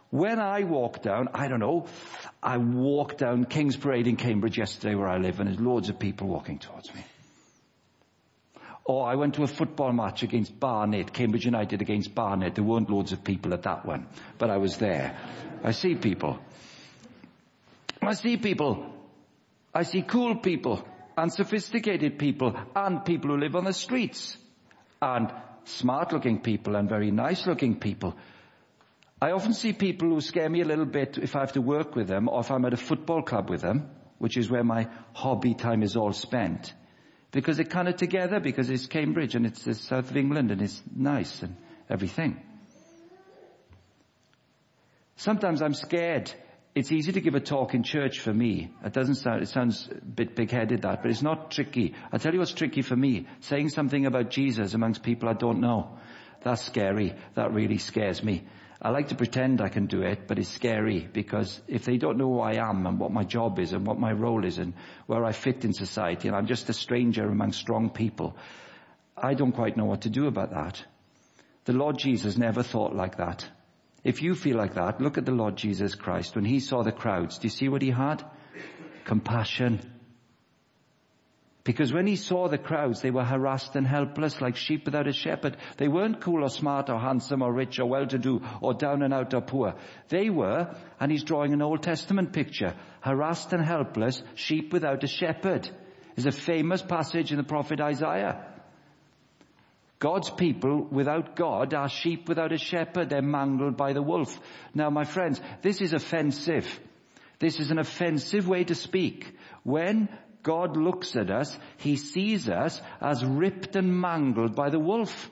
When 0.09 0.39
I 0.39 0.63
walk 0.63 1.01
down, 1.03 1.29
I 1.33 1.47
don't 1.47 1.59
know, 1.59 1.87
I 2.41 2.57
walked 2.57 3.19
down 3.19 3.45
King's 3.45 3.77
Parade 3.77 4.07
in 4.07 4.15
Cambridge 4.15 4.57
yesterday 4.57 4.95
where 4.95 5.07
I 5.07 5.17
live 5.17 5.39
and 5.39 5.49
there's 5.49 5.59
loads 5.59 5.89
of 5.89 5.99
people 5.99 6.27
walking 6.27 6.57
towards 6.57 6.93
me. 6.93 7.03
Or 8.85 9.07
I 9.07 9.15
went 9.15 9.35
to 9.35 9.43
a 9.43 9.47
football 9.47 9.91
match 9.93 10.23
against 10.23 10.59
Barnet, 10.59 11.13
Cambridge 11.13 11.45
United 11.45 11.81
against 11.81 12.15
Barnet. 12.15 12.55
There 12.55 12.63
weren't 12.63 12.89
loads 12.89 13.11
of 13.11 13.23
people 13.23 13.53
at 13.53 13.63
that 13.63 13.85
one, 13.85 14.07
but 14.39 14.49
I 14.49 14.57
was 14.57 14.77
there. 14.77 15.15
I 15.63 15.71
see 15.71 15.93
people. 15.93 16.39
I 18.01 18.13
see 18.13 18.37
people. 18.37 18.91
I 19.75 19.83
see 19.83 20.01
cool 20.01 20.37
people 20.37 20.87
and 21.19 21.33
sophisticated 21.33 22.17
people 22.17 22.55
and 22.75 23.03
people 23.05 23.31
who 23.31 23.37
live 23.37 23.55
on 23.55 23.65
the 23.65 23.73
streets 23.73 24.37
and 25.01 25.31
smart 25.65 26.13
looking 26.13 26.39
people 26.39 26.75
and 26.75 26.89
very 26.89 27.11
nice 27.11 27.45
looking 27.45 27.79
people. 27.79 28.15
I 29.21 29.31
often 29.31 29.53
see 29.53 29.73
people 29.73 30.09
who 30.09 30.21
scare 30.21 30.49
me 30.49 30.61
a 30.61 30.65
little 30.65 30.85
bit 30.85 31.17
if 31.17 31.35
I 31.35 31.41
have 31.41 31.53
to 31.53 31.61
work 31.61 31.95
with 31.95 32.07
them 32.07 32.29
or 32.29 32.39
if 32.39 32.51
I'm 32.51 32.65
at 32.65 32.73
a 32.73 32.77
football 32.77 33.21
club 33.21 33.49
with 33.49 33.61
them, 33.61 33.89
which 34.17 34.37
is 34.37 34.49
where 34.49 34.63
my 34.63 34.87
hobby 35.13 35.53
time 35.53 35.83
is 35.83 35.97
all 35.97 36.13
spent. 36.13 36.73
Because 37.31 37.57
they're 37.57 37.65
kind 37.65 37.89
of 37.89 37.97
together 37.97 38.39
because 38.39 38.69
it's 38.69 38.87
Cambridge 38.87 39.35
and 39.35 39.45
it's 39.45 39.63
the 39.63 39.75
south 39.75 40.09
of 40.09 40.17
England 40.17 40.51
and 40.51 40.61
it's 40.61 40.81
nice 40.95 41.43
and 41.43 41.55
everything. 41.89 42.41
Sometimes 45.17 45.61
I'm 45.61 45.73
scared 45.73 46.31
it's 46.79 46.91
easy 46.91 47.11
to 47.11 47.21
give 47.21 47.35
a 47.35 47.39
talk 47.39 47.73
in 47.73 47.83
church 47.83 48.19
for 48.19 48.33
me. 48.33 48.71
It 48.83 48.93
doesn't 48.93 49.15
sound, 49.15 49.41
it 49.41 49.49
sounds 49.49 49.89
a 49.91 50.03
bit 50.03 50.35
big-headed 50.35 50.81
that, 50.83 51.01
but 51.01 51.11
it's 51.11 51.21
not 51.21 51.51
tricky. 51.51 51.93
I'll 52.11 52.19
tell 52.19 52.33
you 52.33 52.39
what's 52.39 52.53
tricky 52.53 52.81
for 52.81 52.95
me. 52.95 53.27
Saying 53.41 53.69
something 53.69 54.05
about 54.05 54.29
Jesus 54.29 54.73
amongst 54.73 55.03
people 55.03 55.29
I 55.29 55.33
don't 55.33 55.59
know. 55.59 55.97
That's 56.41 56.63
scary. 56.63 57.15
That 57.35 57.53
really 57.53 57.77
scares 57.77 58.23
me. 58.23 58.45
I 58.81 58.91
like 58.91 59.09
to 59.09 59.15
pretend 59.15 59.59
I 59.59 59.67
can 59.67 59.87
do 59.87 60.03
it, 60.03 60.25
but 60.25 60.39
it's 60.39 60.47
scary 60.47 61.07
because 61.11 61.59
if 61.67 61.83
they 61.83 61.97
don't 61.97 62.17
know 62.17 62.33
who 62.33 62.39
I 62.39 62.53
am 62.53 62.87
and 62.87 62.97
what 62.97 63.11
my 63.11 63.25
job 63.25 63.59
is 63.59 63.73
and 63.73 63.85
what 63.85 63.99
my 63.99 64.13
role 64.13 64.45
is 64.45 64.57
and 64.57 64.73
where 65.05 65.25
I 65.25 65.33
fit 65.33 65.65
in 65.65 65.73
society 65.73 66.29
and 66.29 66.37
I'm 66.37 66.47
just 66.47 66.69
a 66.69 66.73
stranger 66.73 67.27
among 67.27 67.51
strong 67.51 67.89
people, 67.89 68.37
I 69.17 69.33
don't 69.33 69.51
quite 69.51 69.75
know 69.75 69.83
what 69.83 70.01
to 70.01 70.09
do 70.09 70.27
about 70.27 70.51
that. 70.51 70.81
The 71.65 71.73
Lord 71.73 71.97
Jesus 71.97 72.37
never 72.37 72.63
thought 72.63 72.95
like 72.95 73.17
that. 73.17 73.45
If 74.03 74.21
you 74.21 74.35
feel 74.35 74.57
like 74.57 74.75
that, 74.75 75.01
look 75.01 75.17
at 75.17 75.25
the 75.25 75.31
Lord 75.31 75.55
Jesus 75.55 75.95
Christ. 75.95 76.35
When 76.35 76.45
he 76.45 76.59
saw 76.59 76.83
the 76.83 76.91
crowds, 76.91 77.39
do 77.39 77.47
you 77.47 77.51
see 77.51 77.69
what 77.69 77.81
he 77.81 77.91
had? 77.91 78.23
Compassion. 79.05 79.79
Because 81.65 81.93
when 81.93 82.07
he 82.07 82.15
saw 82.15 82.47
the 82.47 82.57
crowds, 82.57 83.01
they 83.01 83.11
were 83.11 83.23
harassed 83.23 83.75
and 83.75 83.85
helpless 83.85 84.41
like 84.41 84.55
sheep 84.55 84.85
without 84.85 85.07
a 85.07 85.13
shepherd. 85.13 85.57
They 85.77 85.87
weren't 85.87 86.21
cool 86.21 86.43
or 86.43 86.49
smart 86.49 86.89
or 86.89 86.97
handsome 86.97 87.41
or 87.41 87.53
rich 87.53 87.79
or 87.79 87.85
well-to-do 87.85 88.41
or 88.61 88.73
down 88.73 89.03
and 89.03 89.13
out 89.13 89.33
or 89.33 89.41
poor. 89.41 89.75
They 90.07 90.29
were, 90.29 90.73
and 90.99 91.11
he's 91.11 91.23
drawing 91.23 91.53
an 91.53 91.61
Old 91.61 91.83
Testament 91.83 92.33
picture, 92.33 92.73
harassed 93.01 93.53
and 93.53 93.63
helpless, 93.63 94.23
sheep 94.35 94.73
without 94.73 95.03
a 95.03 95.07
shepherd. 95.07 95.69
Is 96.15 96.25
a 96.25 96.31
famous 96.31 96.81
passage 96.81 97.31
in 97.31 97.37
the 97.37 97.43
prophet 97.43 97.79
Isaiah. 97.79 98.48
God's 99.99 100.29
people 100.29 100.87
without 100.89 101.35
God 101.35 101.73
are 101.73 101.89
sheep 101.89 102.29
without 102.29 102.53
a 102.53 102.57
shepherd. 102.57 103.09
They're 103.09 103.21
mangled 103.21 103.75
by 103.75 103.91
the 103.91 104.01
wolf. 104.01 104.39
Now, 104.73 104.89
my 104.89 105.03
friends, 105.03 105.41
this 105.61 105.81
is 105.81 105.91
offensive. 105.91 106.79
This 107.39 107.59
is 107.59 107.69
an 107.69 107.79
offensive 107.79 108.47
way 108.47 108.63
to 108.63 108.75
speak. 108.75 109.35
When 109.63 110.07
God 110.41 110.77
looks 110.77 111.17
at 111.17 111.29
us, 111.29 111.57
He 111.77 111.97
sees 111.97 112.47
us 112.47 112.81
as 113.01 113.25
ripped 113.25 113.75
and 113.75 113.99
mangled 113.99 114.55
by 114.55 114.69
the 114.69 114.79
wolf. 114.79 115.29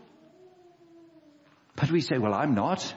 But 1.77 1.89
we 1.89 2.01
say, 2.01 2.17
well, 2.17 2.33
I'm 2.33 2.53
not. 2.53 2.93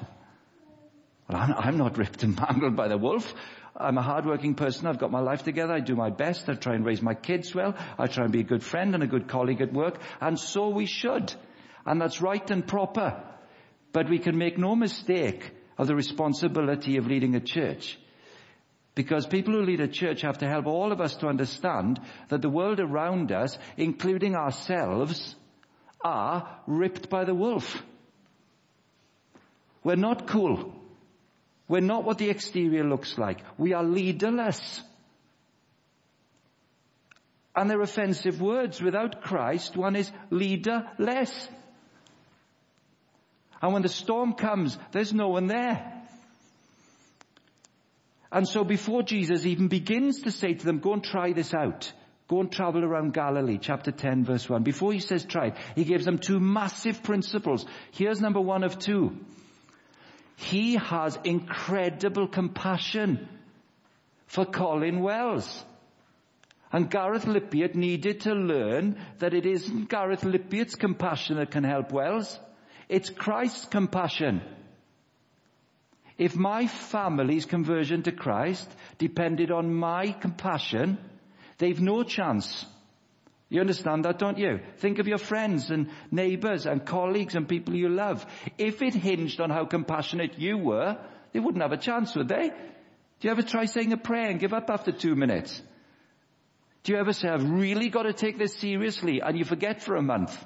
Well, 1.28 1.38
I'm, 1.38 1.54
I'm 1.56 1.76
not 1.76 1.98
ripped 1.98 2.24
and 2.24 2.36
mangled 2.50 2.74
by 2.74 2.88
the 2.88 2.98
wolf. 2.98 3.32
I'm 3.76 3.96
a 3.96 4.02
hardworking 4.02 4.56
person. 4.56 4.88
I've 4.88 4.98
got 4.98 5.12
my 5.12 5.20
life 5.20 5.44
together. 5.44 5.72
I 5.72 5.80
do 5.80 5.94
my 5.94 6.10
best. 6.10 6.48
I 6.48 6.54
try 6.54 6.74
and 6.74 6.84
raise 6.84 7.00
my 7.00 7.14
kids 7.14 7.54
well. 7.54 7.76
I 7.96 8.08
try 8.08 8.24
and 8.24 8.32
be 8.32 8.40
a 8.40 8.44
good 8.44 8.64
friend 8.64 8.94
and 8.94 9.04
a 9.04 9.06
good 9.06 9.28
colleague 9.28 9.60
at 9.60 9.72
work. 9.72 10.00
And 10.20 10.36
so 10.38 10.70
we 10.70 10.86
should. 10.86 11.32
And 11.86 12.00
that's 12.00 12.20
right 12.20 12.50
and 12.50 12.66
proper. 12.66 13.22
But 13.92 14.08
we 14.08 14.18
can 14.18 14.38
make 14.38 14.58
no 14.58 14.76
mistake 14.76 15.50
of 15.78 15.86
the 15.86 15.94
responsibility 15.94 16.96
of 16.96 17.06
leading 17.06 17.34
a 17.34 17.40
church. 17.40 17.98
Because 18.94 19.26
people 19.26 19.54
who 19.54 19.62
lead 19.62 19.80
a 19.80 19.88
church 19.88 20.22
have 20.22 20.38
to 20.38 20.48
help 20.48 20.66
all 20.66 20.92
of 20.92 21.00
us 21.00 21.16
to 21.16 21.28
understand 21.28 22.00
that 22.28 22.42
the 22.42 22.50
world 22.50 22.80
around 22.80 23.32
us, 23.32 23.56
including 23.76 24.34
ourselves, 24.34 25.34
are 26.02 26.60
ripped 26.66 27.08
by 27.08 27.24
the 27.24 27.34
wolf. 27.34 27.82
We're 29.82 29.96
not 29.96 30.26
cool. 30.26 30.74
We're 31.68 31.80
not 31.80 32.04
what 32.04 32.18
the 32.18 32.30
exterior 32.30 32.84
looks 32.84 33.16
like. 33.16 33.38
We 33.56 33.72
are 33.74 33.84
leaderless. 33.84 34.82
And 37.54 37.70
they're 37.70 37.80
offensive 37.80 38.40
words. 38.40 38.82
Without 38.82 39.22
Christ, 39.22 39.76
one 39.76 39.96
is 39.96 40.10
leaderless. 40.30 41.48
And 43.62 43.72
when 43.72 43.82
the 43.82 43.88
storm 43.88 44.34
comes, 44.34 44.78
there's 44.92 45.12
no 45.12 45.28
one 45.28 45.46
there. 45.46 46.00
And 48.32 48.48
so 48.48 48.64
before 48.64 49.02
Jesus 49.02 49.44
even 49.44 49.68
begins 49.68 50.22
to 50.22 50.30
say 50.30 50.54
to 50.54 50.64
them, 50.64 50.78
go 50.78 50.92
and 50.92 51.02
try 51.02 51.32
this 51.32 51.52
out, 51.52 51.92
go 52.28 52.40
and 52.40 52.50
travel 52.50 52.84
around 52.84 53.12
Galilee, 53.12 53.58
chapter 53.60 53.90
10 53.90 54.24
verse 54.24 54.48
1, 54.48 54.62
before 54.62 54.92
he 54.92 55.00
says 55.00 55.24
try 55.24 55.48
it, 55.48 55.56
he 55.74 55.84
gives 55.84 56.04
them 56.04 56.18
two 56.18 56.38
massive 56.38 57.02
principles. 57.02 57.66
Here's 57.90 58.20
number 58.20 58.40
one 58.40 58.62
of 58.62 58.78
two. 58.78 59.16
He 60.36 60.76
has 60.76 61.18
incredible 61.24 62.28
compassion 62.28 63.28
for 64.26 64.46
Colin 64.46 65.00
Wells. 65.00 65.64
And 66.72 66.88
Gareth 66.88 67.24
Lippiatt 67.24 67.74
needed 67.74 68.20
to 68.20 68.32
learn 68.32 68.96
that 69.18 69.34
it 69.34 69.44
isn't 69.44 69.88
Gareth 69.88 70.22
Lippiatt's 70.22 70.76
compassion 70.76 71.36
that 71.36 71.50
can 71.50 71.64
help 71.64 71.90
Wells. 71.90 72.38
It's 72.90 73.08
Christ's 73.08 73.66
compassion. 73.66 74.42
If 76.18 76.34
my 76.34 76.66
family's 76.66 77.46
conversion 77.46 78.02
to 78.02 78.10
Christ 78.10 78.68
depended 78.98 79.52
on 79.52 79.72
my 79.72 80.10
compassion, 80.10 80.98
they've 81.58 81.80
no 81.80 82.02
chance. 82.02 82.66
You 83.48 83.60
understand 83.60 84.04
that, 84.06 84.18
don't 84.18 84.38
you? 84.38 84.58
Think 84.78 84.98
of 84.98 85.06
your 85.06 85.18
friends 85.18 85.70
and 85.70 85.90
neighbors 86.10 86.66
and 86.66 86.84
colleagues 86.84 87.36
and 87.36 87.48
people 87.48 87.76
you 87.76 87.88
love. 87.88 88.26
If 88.58 88.82
it 88.82 88.94
hinged 88.94 89.40
on 89.40 89.50
how 89.50 89.66
compassionate 89.66 90.40
you 90.40 90.58
were, 90.58 90.98
they 91.32 91.38
wouldn't 91.38 91.62
have 91.62 91.72
a 91.72 91.76
chance, 91.76 92.16
would 92.16 92.28
they? 92.28 92.48
Do 92.48 93.28
you 93.28 93.30
ever 93.30 93.42
try 93.42 93.66
saying 93.66 93.92
a 93.92 93.98
prayer 93.98 94.30
and 94.30 94.40
give 94.40 94.52
up 94.52 94.68
after 94.68 94.90
two 94.90 95.14
minutes? 95.14 95.62
Do 96.82 96.92
you 96.92 96.98
ever 96.98 97.12
say, 97.12 97.28
I've 97.28 97.48
really 97.48 97.88
got 97.88 98.02
to 98.02 98.12
take 98.12 98.36
this 98.36 98.56
seriously 98.56 99.20
and 99.20 99.38
you 99.38 99.44
forget 99.44 99.80
for 99.80 99.94
a 99.94 100.02
month? 100.02 100.36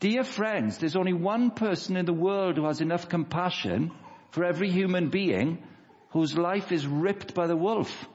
Dear 0.00 0.22
friends, 0.22 0.78
there's 0.78 0.96
only 0.96 1.12
one 1.12 1.50
person 1.50 1.96
in 1.96 2.06
the 2.06 2.12
world 2.12 2.56
who 2.56 2.66
has 2.66 2.80
enough 2.80 3.08
compassion 3.08 3.90
for 4.30 4.44
every 4.44 4.70
human 4.70 5.08
being 5.08 5.62
whose 6.10 6.38
life 6.38 6.70
is 6.70 6.86
ripped 6.86 7.34
by 7.34 7.46
the 7.46 7.56
wolf, 7.56 8.08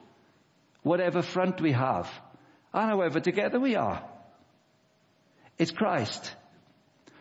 whatever 0.82 1.20
front 1.20 1.60
we 1.60 1.72
have, 1.72 2.10
and 2.72 2.88
however 2.88 3.20
together 3.20 3.60
we 3.60 3.76
are. 3.76 4.02
It's 5.58 5.70
Christ. 5.70 6.34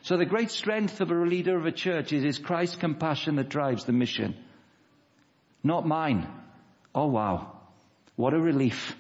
So 0.03 0.17
the 0.17 0.25
great 0.25 0.50
strength 0.50 1.01
of 1.01 1.12
a 1.12 1.15
leader 1.15 1.58
of 1.58 1.65
a 1.65 1.72
church 1.72 2.13
is, 2.13 2.24
is 2.24 2.39
Christ's 2.39 2.77
compassion 2.77 3.36
that 3.36 3.50
drives 3.50 3.86
the 3.86 3.93
mission. 3.93 4.36
Not 5.63 5.86
mine. 5.86 6.27
Oh 6.96 7.08
wow. 7.08 7.60
What 8.15 8.34
a 8.34 8.39
relief. 8.39 8.96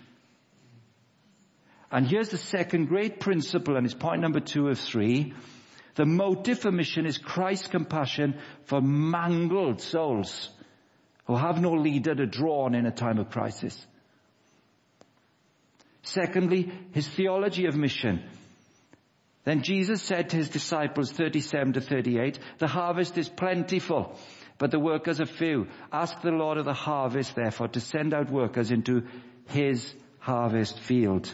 And 1.93 2.07
here's 2.07 2.29
the 2.29 2.39
second 2.39 2.87
great 2.87 3.19
principle, 3.19 3.77
and 3.77 3.85
it's 3.85 3.93
point 3.93 4.19
number 4.19 4.39
two 4.39 4.67
of 4.67 4.79
three. 4.79 5.35
The 5.93 6.05
motive 6.05 6.57
for 6.57 6.71
mission 6.71 7.05
is 7.05 7.19
Christ's 7.19 7.67
compassion 7.67 8.39
for 8.63 8.81
mangled 8.81 9.79
souls 9.79 10.49
who 11.27 11.35
have 11.35 11.61
no 11.61 11.73
leader 11.73 12.15
to 12.15 12.25
draw 12.25 12.65
on 12.65 12.73
in 12.73 12.87
a 12.87 12.91
time 12.91 13.19
of 13.19 13.29
crisis. 13.29 13.85
Secondly, 16.01 16.71
his 16.93 17.07
theology 17.07 17.67
of 17.67 17.77
mission. 17.77 18.23
Then 19.43 19.61
Jesus 19.61 20.01
said 20.01 20.29
to 20.29 20.37
his 20.37 20.49
disciples, 20.49 21.11
37 21.11 21.73
to 21.73 21.81
38, 21.81 22.39
the 22.57 22.67
harvest 22.67 23.19
is 23.19 23.29
plentiful, 23.29 24.17
but 24.57 24.71
the 24.71 24.79
workers 24.79 25.21
are 25.21 25.27
few. 25.27 25.67
Ask 25.91 26.19
the 26.21 26.31
Lord 26.31 26.57
of 26.57 26.65
the 26.65 26.73
harvest, 26.73 27.35
therefore, 27.35 27.67
to 27.67 27.79
send 27.79 28.15
out 28.15 28.31
workers 28.31 28.71
into 28.71 29.03
his 29.45 29.93
harvest 30.17 30.79
field. 30.79 31.31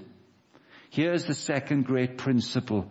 Here's 0.90 1.26
the 1.26 1.36
second 1.36 1.86
great 1.86 2.18
principle 2.18 2.90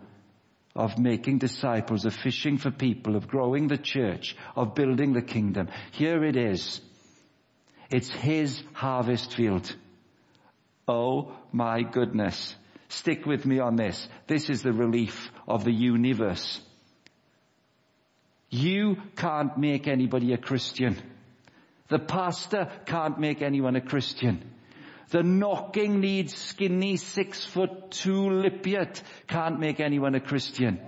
of 0.75 0.97
making 0.97 1.39
disciples, 1.39 2.05
of 2.05 2.13
fishing 2.13 2.57
for 2.57 2.71
people, 2.71 3.15
of 3.15 3.27
growing 3.27 3.67
the 3.67 3.77
church, 3.77 4.35
of 4.55 4.75
building 4.75 5.13
the 5.13 5.21
kingdom. 5.21 5.67
Here 5.91 6.23
it 6.23 6.37
is. 6.37 6.79
It's 7.89 8.09
his 8.09 8.63
harvest 8.73 9.35
field. 9.35 9.75
Oh 10.87 11.33
my 11.51 11.81
goodness. 11.81 12.55
Stick 12.87 13.25
with 13.25 13.45
me 13.45 13.59
on 13.59 13.75
this. 13.75 14.07
This 14.27 14.49
is 14.49 14.61
the 14.61 14.73
relief 14.73 15.31
of 15.47 15.63
the 15.63 15.73
universe. 15.73 16.61
You 18.49 18.97
can't 19.15 19.57
make 19.57 19.87
anybody 19.87 20.33
a 20.33 20.37
Christian. 20.37 20.97
The 21.89 21.99
pastor 21.99 22.71
can't 22.85 23.19
make 23.19 23.41
anyone 23.41 23.75
a 23.75 23.81
Christian. 23.81 24.43
The 25.09 25.23
knocking 25.23 26.01
needs 26.01 26.35
skinny 26.35 26.97
six 26.97 27.43
foot 27.43 27.91
two 27.91 28.29
Lippiatt 28.29 29.01
can't 29.27 29.59
make 29.59 29.79
anyone 29.79 30.13
a 30.13 30.19
Christian. 30.19 30.79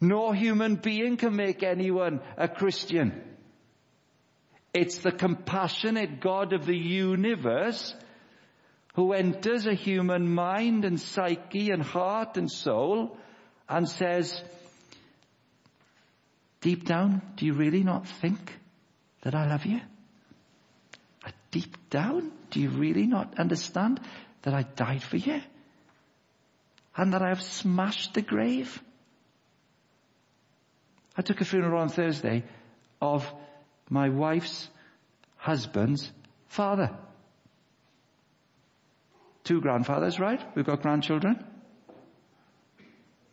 No 0.00 0.32
human 0.32 0.76
being 0.76 1.16
can 1.16 1.36
make 1.36 1.62
anyone 1.62 2.20
a 2.36 2.48
Christian. 2.48 3.22
It's 4.72 4.98
the 4.98 5.12
compassionate 5.12 6.20
God 6.20 6.52
of 6.52 6.66
the 6.66 6.76
universe 6.76 7.94
who 8.94 9.12
enters 9.12 9.66
a 9.66 9.74
human 9.74 10.32
mind 10.34 10.84
and 10.84 11.00
psyche 11.00 11.70
and 11.70 11.82
heart 11.82 12.36
and 12.36 12.50
soul 12.50 13.16
and 13.68 13.88
says, 13.88 14.42
deep 16.60 16.84
down, 16.84 17.22
do 17.36 17.46
you 17.46 17.52
really 17.52 17.82
not 17.82 18.06
think 18.06 18.58
that 19.22 19.34
I 19.34 19.46
love 19.46 19.64
you? 19.66 19.80
Deep 21.54 21.88
down, 21.88 22.32
do 22.50 22.58
you 22.58 22.68
really 22.68 23.06
not 23.06 23.38
understand 23.38 24.00
that 24.42 24.54
I 24.54 24.64
died 24.64 25.04
for 25.04 25.18
you? 25.18 25.40
And 26.96 27.12
that 27.12 27.22
I 27.22 27.28
have 27.28 27.42
smashed 27.42 28.12
the 28.14 28.22
grave? 28.22 28.82
I 31.16 31.22
took 31.22 31.40
a 31.40 31.44
funeral 31.44 31.80
on 31.80 31.90
Thursday 31.90 32.42
of 33.00 33.32
my 33.88 34.08
wife's 34.08 34.68
husband's 35.36 36.10
father. 36.48 36.90
Two 39.44 39.60
grandfathers, 39.60 40.18
right? 40.18 40.40
We've 40.56 40.66
got 40.66 40.82
grandchildren. 40.82 41.44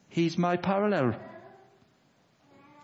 He's 0.10 0.38
my 0.38 0.58
parallel. 0.58 1.20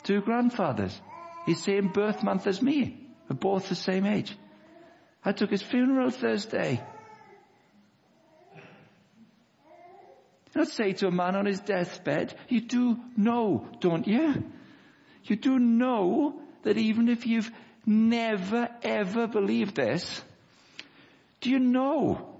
Two 0.01 0.21
grandfathers. 0.21 0.99
He's 1.45 1.63
same 1.63 1.89
birth 1.89 2.23
month 2.23 2.47
as 2.47 2.59
me. 2.59 3.07
We're 3.29 3.35
both 3.35 3.69
the 3.69 3.75
same 3.75 4.07
age. 4.07 4.35
I 5.27 5.33
took 5.33 5.51
his 5.51 5.61
funeral 5.61 6.09
Thursday. 6.09 6.81
Not 10.55 10.69
say 10.69 10.93
to 10.93 11.07
a 11.07 11.11
man 11.11 11.35
on 11.35 11.45
his 11.45 11.59
deathbed, 11.59 12.33
you 12.47 12.61
do 12.61 12.97
know, 13.17 13.67
don't 13.81 14.07
you? 14.07 14.45
You 15.25 15.35
do 15.35 15.59
know 15.59 16.39
that 16.63 16.77
even 16.77 17.09
if 17.09 17.27
you've 17.27 17.51
never 17.85 18.69
ever 18.81 19.27
believed 19.27 19.75
this, 19.75 20.23
do 21.41 21.49
you 21.49 21.59
know 21.59 22.39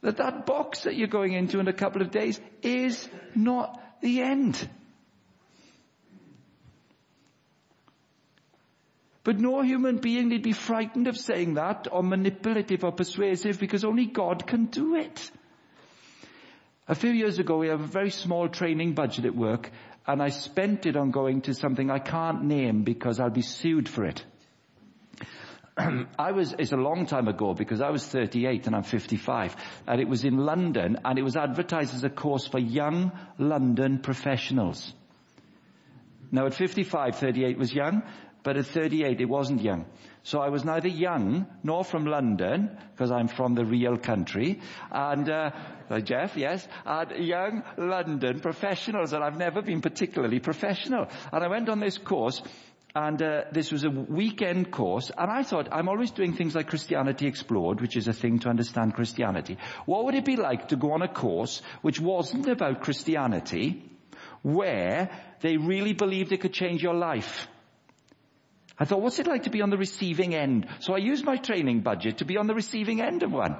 that 0.00 0.16
that 0.16 0.46
box 0.46 0.84
that 0.84 0.96
you're 0.96 1.08
going 1.08 1.34
into 1.34 1.60
in 1.60 1.68
a 1.68 1.74
couple 1.74 2.00
of 2.00 2.10
days 2.10 2.40
is 2.62 3.06
not 3.34 3.78
the 4.00 4.22
end. 4.22 4.66
But 9.26 9.40
no 9.40 9.60
human 9.60 9.96
being 9.96 10.28
need 10.28 10.44
be 10.44 10.52
frightened 10.52 11.08
of 11.08 11.16
saying 11.18 11.54
that 11.54 11.88
or 11.90 12.04
manipulative 12.04 12.84
or 12.84 12.92
persuasive 12.92 13.58
because 13.58 13.84
only 13.84 14.06
God 14.06 14.46
can 14.46 14.66
do 14.66 14.94
it. 14.94 15.32
A 16.86 16.94
few 16.94 17.10
years 17.10 17.40
ago 17.40 17.58
we 17.58 17.66
have 17.66 17.80
a 17.80 17.88
very 17.88 18.10
small 18.10 18.48
training 18.48 18.92
budget 18.92 19.24
at 19.24 19.34
work 19.34 19.72
and 20.06 20.22
I 20.22 20.28
spent 20.28 20.86
it 20.86 20.94
on 20.96 21.10
going 21.10 21.40
to 21.40 21.54
something 21.54 21.90
I 21.90 21.98
can't 21.98 22.44
name 22.44 22.84
because 22.84 23.18
I'll 23.18 23.30
be 23.30 23.42
sued 23.42 23.88
for 23.88 24.04
it. 24.04 24.24
I 25.76 26.30
was, 26.30 26.54
it's 26.56 26.70
a 26.70 26.76
long 26.76 27.06
time 27.06 27.26
ago 27.26 27.52
because 27.52 27.80
I 27.80 27.90
was 27.90 28.06
38 28.06 28.68
and 28.68 28.76
I'm 28.76 28.84
55 28.84 29.56
and 29.88 30.00
it 30.00 30.08
was 30.08 30.24
in 30.24 30.36
London 30.36 30.98
and 31.04 31.18
it 31.18 31.22
was 31.22 31.34
advertised 31.34 31.94
as 31.96 32.04
a 32.04 32.10
course 32.10 32.46
for 32.46 32.60
young 32.60 33.10
London 33.38 33.98
professionals. 33.98 34.94
Now 36.30 36.46
at 36.46 36.54
55, 36.54 37.16
38 37.16 37.56
was 37.56 37.72
young, 37.72 38.02
but 38.46 38.56
at 38.56 38.66
38 38.66 39.20
it 39.20 39.28
wasn't 39.28 39.60
young. 39.60 39.84
So 40.22 40.38
I 40.38 40.50
was 40.50 40.64
neither 40.64 40.86
young 40.86 41.48
nor 41.64 41.82
from 41.82 42.06
London, 42.06 42.78
because 42.92 43.10
I'm 43.10 43.26
from 43.26 43.56
the 43.56 43.64
real 43.64 43.96
country, 43.96 44.60
and 44.88 45.28
uh, 45.28 45.50
uh, 45.90 45.98
Jeff, 45.98 46.36
yes, 46.36 46.68
and 46.84 47.26
young 47.26 47.64
London 47.76 48.38
professionals, 48.38 49.12
and 49.12 49.24
I've 49.24 49.36
never 49.36 49.62
been 49.62 49.80
particularly 49.80 50.38
professional. 50.38 51.08
And 51.32 51.42
I 51.42 51.48
went 51.48 51.68
on 51.68 51.80
this 51.80 51.98
course, 51.98 52.40
and 52.94 53.20
uh, 53.20 53.42
this 53.50 53.72
was 53.72 53.82
a 53.82 53.90
weekend 53.90 54.70
course, 54.70 55.10
and 55.18 55.28
I 55.28 55.42
thought, 55.42 55.66
I'm 55.72 55.88
always 55.88 56.12
doing 56.12 56.32
things 56.32 56.54
like 56.54 56.68
Christianity 56.68 57.26
Explored, 57.26 57.80
which 57.80 57.96
is 57.96 58.06
a 58.06 58.12
thing 58.12 58.38
to 58.40 58.48
understand 58.48 58.94
Christianity. 58.94 59.58
What 59.86 60.04
would 60.04 60.14
it 60.14 60.24
be 60.24 60.36
like 60.36 60.68
to 60.68 60.76
go 60.76 60.92
on 60.92 61.02
a 61.02 61.12
course 61.12 61.62
which 61.82 61.98
wasn't 61.98 62.46
about 62.46 62.82
Christianity, 62.82 63.90
where 64.42 65.10
they 65.40 65.56
really 65.56 65.94
believed 65.94 66.30
it 66.30 66.42
could 66.42 66.52
change 66.52 66.80
your 66.80 66.94
life? 66.94 67.48
I 68.78 68.84
thought, 68.84 69.00
what's 69.00 69.18
it 69.18 69.26
like 69.26 69.44
to 69.44 69.50
be 69.50 69.62
on 69.62 69.70
the 69.70 69.78
receiving 69.78 70.34
end? 70.34 70.66
So 70.80 70.94
I 70.94 70.98
used 70.98 71.24
my 71.24 71.36
training 71.36 71.80
budget 71.80 72.18
to 72.18 72.24
be 72.24 72.36
on 72.36 72.46
the 72.46 72.54
receiving 72.54 73.00
end 73.00 73.22
of 73.22 73.32
one. 73.32 73.56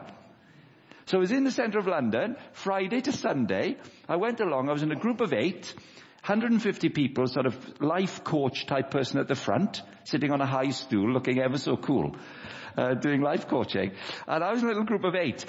So 1.07 1.19
I 1.19 1.21
was 1.21 1.33
in 1.33 1.45
the 1.45 1.51
centre 1.51 1.79
of 1.79 1.87
London, 1.87 2.37
Friday 2.53 3.01
to 3.01 3.13
Sunday. 3.13 3.77
I 4.09 4.17
went 4.17 4.41
along, 4.41 4.69
I 4.69 4.73
was 4.73 4.83
in 4.83 4.93
a 4.93 4.97
group 4.97 5.21
of 5.21 5.33
eight, 5.33 5.73
150 6.25 6.89
people, 6.89 7.29
sort 7.29 7.47
of 7.47 7.81
life 7.81 8.25
coach 8.25 8.67
type 8.67 8.91
person 8.91 9.21
at 9.21 9.29
the 9.29 9.37
front, 9.37 9.83
sitting 10.05 10.33
on 10.33 10.41
a 10.41 10.47
high 10.47 10.71
stool, 10.71 11.13
looking 11.13 11.39
ever 11.39 11.59
so 11.59 11.77
cool, 11.77 12.17
uh, 12.77 12.95
doing 12.95 13.23
life 13.23 13.47
coaching. 13.47 13.93
And 14.27 14.43
I 14.43 14.51
was 14.51 14.63
in 14.63 14.67
a 14.67 14.73
little 14.73 14.85
group 14.85 15.05
of 15.05 15.15
eight. 15.15 15.47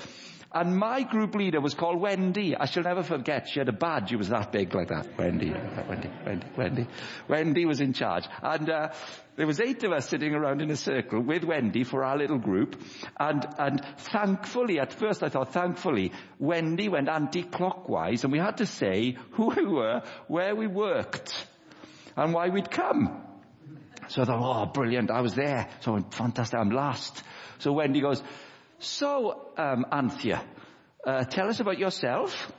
And 0.52 0.78
my 0.78 1.04
group 1.04 1.36
leader 1.36 1.60
was 1.60 1.74
called 1.74 2.00
Wendy. 2.00 2.56
I 2.56 2.66
shall 2.66 2.84
never 2.84 3.04
forget. 3.04 3.50
She 3.50 3.60
had 3.60 3.68
a 3.68 3.74
badge. 3.74 4.14
It 4.14 4.16
was 4.16 4.30
that 4.30 4.52
big 4.52 4.74
like 4.74 4.88
that. 4.88 5.18
Wendy, 5.18 5.52
Wendy, 5.52 6.10
Wendy, 6.26 6.48
Wendy. 6.58 6.88
Wendy 7.28 7.66
was 7.66 7.82
in 7.82 7.94
charge. 7.94 8.24
And, 8.42 8.70
uh, 8.70 8.90
there 9.36 9.46
was 9.46 9.60
eight 9.60 9.84
of 9.84 9.92
us 9.92 10.10
sitting 10.10 10.34
around 10.34 10.62
in 10.62 10.72
a 10.72 10.76
circle 10.76 11.22
with 11.22 11.44
Wendy 11.44 11.84
for 11.84 12.04
our 12.04 12.18
little 12.18 12.40
group. 12.40 12.82
And, 13.20 13.46
and 13.60 13.86
thankfully, 13.98 14.80
at 14.80 14.94
first 14.94 15.22
I 15.22 15.30
thought, 15.30 15.54
thankfully, 15.54 16.12
Wendy 16.40 16.90
went 16.90 17.08
anti-clockwise 17.08 18.24
and 18.24 18.34
we 18.34 18.40
had 18.40 18.58
to 18.58 18.66
say 18.66 19.16
who 19.34 19.54
we 19.56 19.66
were, 19.66 20.02
where 20.28 20.56
we 20.56 20.66
worked, 20.66 21.46
and 22.16 22.34
why 22.34 22.50
we'd 22.50 22.72
come. 22.72 23.22
So 24.08 24.22
I 24.24 24.26
thought, 24.26 24.40
oh, 24.42 24.72
brilliant. 24.72 25.12
I 25.12 25.22
was 25.22 25.36
there. 25.36 25.70
So 25.82 26.00
fantastic. 26.12 26.58
I'm 26.58 26.70
last. 26.70 27.22
So 27.60 27.74
Wendy 27.74 28.02
goes, 28.02 28.24
so, 28.80 29.52
um, 29.58 29.86
Anthea, 29.92 30.44
uh, 31.06 31.24
tell 31.24 31.48
us 31.48 31.60
about 31.60 31.80
yourself. 31.80 32.52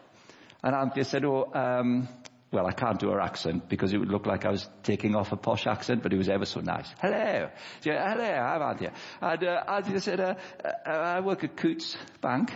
And 0.62 0.74
Anthea 0.74 1.04
said, 1.04 1.24
oh, 1.24 1.50
um, 1.54 2.08
well, 2.50 2.66
I 2.66 2.72
can't 2.72 2.98
do 2.98 3.10
her 3.10 3.20
accent 3.20 3.68
because 3.68 3.92
it 3.92 3.98
would 3.98 4.08
look 4.10 4.26
like 4.26 4.46
I 4.46 4.50
was 4.50 4.68
taking 4.82 5.14
off 5.14 5.32
a 5.32 5.36
posh 5.36 5.66
accent, 5.66 6.02
but 6.02 6.12
it 6.12 6.16
was 6.16 6.28
ever 6.28 6.46
so 6.46 6.60
nice. 6.60 6.88
Hello. 7.00 7.14
Went, 7.14 7.52
Hello, 7.84 8.24
I'm 8.24 8.62
Anthea. 8.62 8.92
And 9.20 9.44
uh, 9.44 9.64
Anthea 9.68 10.00
said, 10.00 10.20
uh, 10.20 10.34
uh, 10.64 10.90
I 10.90 11.20
work 11.20 11.44
at 11.44 11.56
Coutts 11.56 11.96
Bank. 12.22 12.52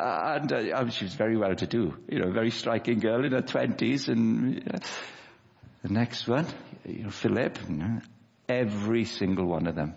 And 0.00 0.52
uh, 0.52 0.88
she 0.90 1.04
was 1.04 1.14
very 1.14 1.36
well 1.36 1.54
to 1.54 1.66
do. 1.66 1.94
You 2.08 2.20
know, 2.20 2.32
very 2.32 2.50
striking 2.50 3.00
girl 3.00 3.24
in 3.24 3.32
her 3.32 3.42
twenties. 3.42 4.08
And 4.08 4.72
uh, 4.72 4.78
the 5.82 5.92
next 5.92 6.26
one, 6.26 6.46
you 6.86 7.04
know, 7.04 7.10
Philip, 7.10 7.58
every 8.48 9.04
single 9.04 9.46
one 9.46 9.66
of 9.66 9.74
them. 9.74 9.94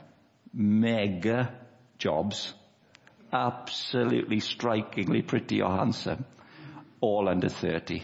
Mega 0.53 1.53
jobs 1.97 2.53
absolutely 3.35 4.39
strikingly 4.39 5.21
pretty 5.21 5.61
or 5.61 5.69
handsome, 5.69 6.25
all 7.01 7.27
under 7.27 7.49
30. 7.49 8.01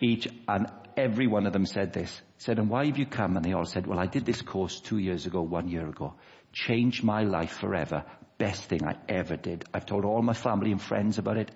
Each 0.00 0.28
and 0.46 0.68
every 0.96 1.26
one 1.26 1.46
of 1.46 1.52
them 1.52 1.66
said 1.66 1.92
this. 1.92 2.20
Said, 2.38 2.58
and 2.58 2.70
why 2.70 2.86
have 2.86 2.98
you 2.98 3.06
come? 3.06 3.36
And 3.36 3.44
they 3.44 3.52
all 3.52 3.64
said, 3.64 3.86
well, 3.86 3.98
I 3.98 4.06
did 4.06 4.24
this 4.24 4.42
course 4.42 4.78
two 4.80 4.98
years 4.98 5.26
ago, 5.26 5.42
one 5.42 5.68
year 5.68 5.88
ago. 5.88 6.14
Changed 6.52 7.02
my 7.02 7.22
life 7.22 7.58
forever. 7.58 8.04
Best 8.38 8.64
thing 8.64 8.86
I 8.86 8.94
ever 9.08 9.36
did. 9.36 9.64
I've 9.74 9.86
told 9.86 10.04
all 10.04 10.22
my 10.22 10.34
family 10.34 10.70
and 10.70 10.80
friends 10.80 11.18
about 11.18 11.36
it. 11.36 11.50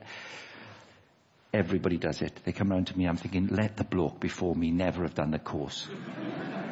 Everybody 1.54 1.98
does 1.98 2.20
it. 2.20 2.40
They 2.44 2.52
come 2.52 2.72
around 2.72 2.88
to 2.88 2.98
me, 2.98 3.06
I'm 3.06 3.16
thinking, 3.16 3.48
let 3.48 3.76
the 3.76 3.84
bloke 3.84 4.18
before 4.18 4.56
me 4.56 4.70
never 4.70 5.02
have 5.02 5.14
done 5.14 5.30
the 5.30 5.38
course. 5.38 5.88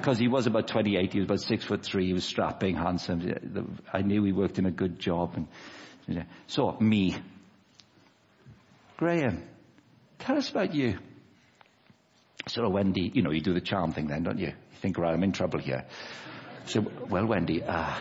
Because 0.00 0.18
he 0.18 0.28
was 0.28 0.46
about 0.46 0.66
28, 0.66 1.12
he 1.12 1.18
was 1.18 1.26
about 1.26 1.40
six 1.40 1.62
foot 1.62 1.82
three, 1.82 2.06
he 2.06 2.14
was 2.14 2.24
strapping, 2.24 2.74
handsome. 2.74 3.78
I 3.92 4.00
knew 4.00 4.24
he 4.24 4.32
worked 4.32 4.58
in 4.58 4.64
a 4.64 4.70
good 4.70 4.98
job 4.98 5.34
and 5.36 5.46
So, 6.46 6.76
me. 6.80 7.16
Graham, 8.96 9.42
tell 10.18 10.36
us 10.36 10.50
about 10.50 10.74
you. 10.74 10.98
So, 12.48 12.68
Wendy, 12.68 13.10
you 13.14 13.22
know, 13.22 13.30
you 13.30 13.40
do 13.40 13.54
the 13.54 13.60
charm 13.60 13.92
thing 13.92 14.08
then, 14.08 14.22
don't 14.22 14.38
you? 14.38 14.48
You 14.48 14.76
think, 14.80 14.98
right, 14.98 15.14
I'm 15.14 15.22
in 15.22 15.32
trouble 15.32 15.58
here. 15.58 15.84
So, 16.66 16.84
well, 17.08 17.26
Wendy, 17.26 17.62
uh, 17.62 17.98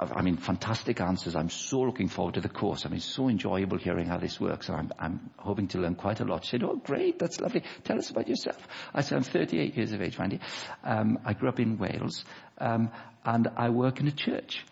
I 0.00 0.22
mean, 0.22 0.36
fantastic 0.36 1.00
answers. 1.00 1.36
I'm 1.36 1.50
so 1.50 1.80
looking 1.80 2.08
forward 2.08 2.34
to 2.34 2.40
the 2.40 2.48
course. 2.48 2.84
I 2.84 2.88
mean, 2.88 3.00
so 3.00 3.28
enjoyable 3.28 3.78
hearing 3.78 4.06
how 4.06 4.18
this 4.18 4.40
works. 4.40 4.68
And 4.68 4.76
I'm, 4.76 4.92
I'm 4.98 5.30
hoping 5.38 5.68
to 5.68 5.78
learn 5.78 5.94
quite 5.94 6.20
a 6.20 6.24
lot. 6.24 6.44
She 6.44 6.50
said, 6.50 6.64
oh, 6.64 6.76
great. 6.76 7.18
That's 7.18 7.40
lovely. 7.40 7.62
Tell 7.84 7.98
us 7.98 8.10
about 8.10 8.28
yourself. 8.28 8.58
I 8.92 9.02
said, 9.02 9.16
I'm 9.16 9.24
38 9.24 9.76
years 9.76 9.92
of 9.92 10.02
age, 10.02 10.18
Wendy. 10.18 10.40
Um, 10.82 11.18
I 11.24 11.32
grew 11.34 11.48
up 11.48 11.60
in 11.60 11.78
Wales. 11.78 12.24
Um, 12.58 12.90
and 13.24 13.48
I 13.56 13.70
work 13.70 14.00
in 14.00 14.08
a 14.08 14.12
church. 14.12 14.64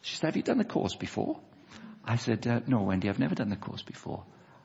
She 0.00 0.16
said, 0.16 0.28
have 0.28 0.36
you 0.36 0.42
done 0.42 0.58
the 0.58 0.64
course 0.64 0.94
before? 0.94 1.40
I 2.04 2.16
said, 2.16 2.46
uh, 2.46 2.60
no, 2.66 2.82
Wendy, 2.82 3.08
I've 3.08 3.18
never 3.18 3.34
done 3.34 3.50
the 3.50 3.56
course 3.56 3.82
before. 3.82 4.24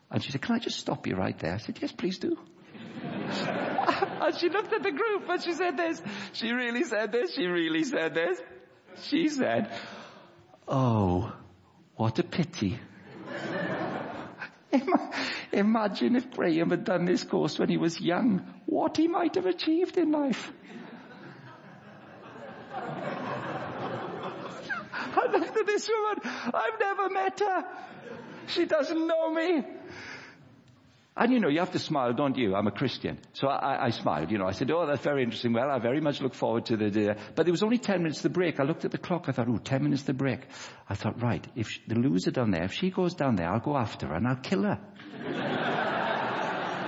And 0.09 0.23
she 0.23 0.31
said, 0.31 0.41
can 0.41 0.55
I 0.55 0.59
just 0.59 0.79
stop 0.79 1.07
you 1.07 1.15
right 1.15 1.37
there? 1.39 1.53
I 1.53 1.57
said, 1.57 1.77
yes, 1.81 1.91
please 1.91 2.19
do. 2.19 2.37
and 2.73 4.37
she 4.37 4.49
looked 4.49 4.73
at 4.73 4.83
the 4.83 4.91
group 4.91 5.27
and 5.27 5.43
she 5.43 5.53
said 5.53 5.75
this. 5.75 6.01
She 6.33 6.51
really 6.51 6.83
said 6.83 7.11
this. 7.11 7.33
She 7.35 7.45
really 7.45 7.83
said 7.83 8.13
this. 8.13 8.39
She 9.03 9.27
said, 9.29 9.71
oh, 10.67 11.33
what 11.95 12.19
a 12.19 12.23
pity. 12.23 12.79
Imagine 15.51 16.15
if 16.15 16.31
Graham 16.31 16.69
had 16.69 16.83
done 16.83 17.05
this 17.05 17.23
course 17.23 17.59
when 17.59 17.69
he 17.69 17.77
was 17.77 17.99
young, 17.99 18.45
what 18.65 18.97
he 18.97 19.07
might 19.07 19.35
have 19.35 19.45
achieved 19.45 19.97
in 19.97 20.11
life. 20.11 20.51
I 25.15 25.31
looked 25.31 25.57
at 25.57 25.65
this 25.65 25.89
woman. 25.89 26.19
I've 26.53 26.79
never 26.79 27.09
met 27.09 27.39
her. 27.39 27.65
She 28.47 28.65
doesn't 28.65 29.07
know 29.07 29.33
me. 29.33 29.63
And 31.15 31.31
you 31.31 31.39
know, 31.39 31.47
you 31.47 31.59
have 31.59 31.71
to 31.73 31.79
smile, 31.79 32.11
don't 32.13 32.35
you? 32.37 32.55
I'm 32.55 32.65
a 32.65 32.71
Christian. 32.71 33.19
So 33.33 33.47
I, 33.47 33.85
I 33.85 33.89
smiled, 33.91 34.31
you 34.31 34.39
know. 34.39 34.47
I 34.47 34.51
said, 34.51 34.71
oh, 34.71 34.87
that's 34.87 35.03
very 35.03 35.21
interesting. 35.21 35.53
Well, 35.53 35.69
I 35.69 35.77
very 35.77 36.01
much 36.01 36.21
look 36.21 36.33
forward 36.33 36.65
to 36.67 36.77
the 36.77 36.89
day. 36.89 37.15
But 37.35 37.45
there 37.45 37.51
was 37.51 37.61
only 37.61 37.77
10 37.77 38.01
minutes 38.01 38.21
to 38.21 38.29
the 38.29 38.33
break. 38.33 38.59
I 38.59 38.63
looked 38.63 38.83
at 38.83 38.89
the 38.89 38.97
clock. 38.97 39.25
I 39.27 39.31
thought, 39.31 39.47
oh, 39.47 39.57
10 39.57 39.83
minutes 39.83 40.01
to 40.03 40.07
the 40.07 40.13
break. 40.15 40.39
I 40.89 40.95
thought, 40.95 41.21
right, 41.21 41.45
if 41.55 41.69
she, 41.69 41.81
the 41.87 41.95
loser 41.95 42.31
down 42.31 42.49
there, 42.49 42.63
if 42.63 42.73
she 42.73 42.89
goes 42.89 43.13
down 43.13 43.35
there, 43.35 43.47
I'll 43.47 43.59
go 43.59 43.77
after 43.77 44.07
her 44.07 44.15
and 44.15 44.27
I'll 44.27 44.37
kill 44.37 44.63
her. 44.63 44.79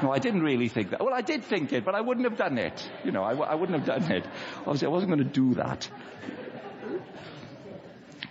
no, 0.01 0.11
I 0.11 0.17
didn't 0.17 0.41
really 0.41 0.69
think 0.69 0.89
that. 0.89 1.01
Well, 1.01 1.13
I 1.13 1.21
did 1.21 1.43
think 1.43 1.71
it, 1.71 1.85
but 1.85 1.93
I 1.93 2.01
wouldn't 2.01 2.27
have 2.27 2.37
done 2.37 2.57
it. 2.57 2.89
You 3.03 3.11
know, 3.11 3.21
I, 3.21 3.33
I 3.33 3.53
wouldn't 3.53 3.77
have 3.77 3.87
done 3.87 4.11
it. 4.11 4.25
Obviously, 4.61 4.87
I 4.87 4.91
wasn't 4.91 5.11
going 5.11 5.23
to 5.23 5.31
do 5.31 5.53
that. 5.55 5.87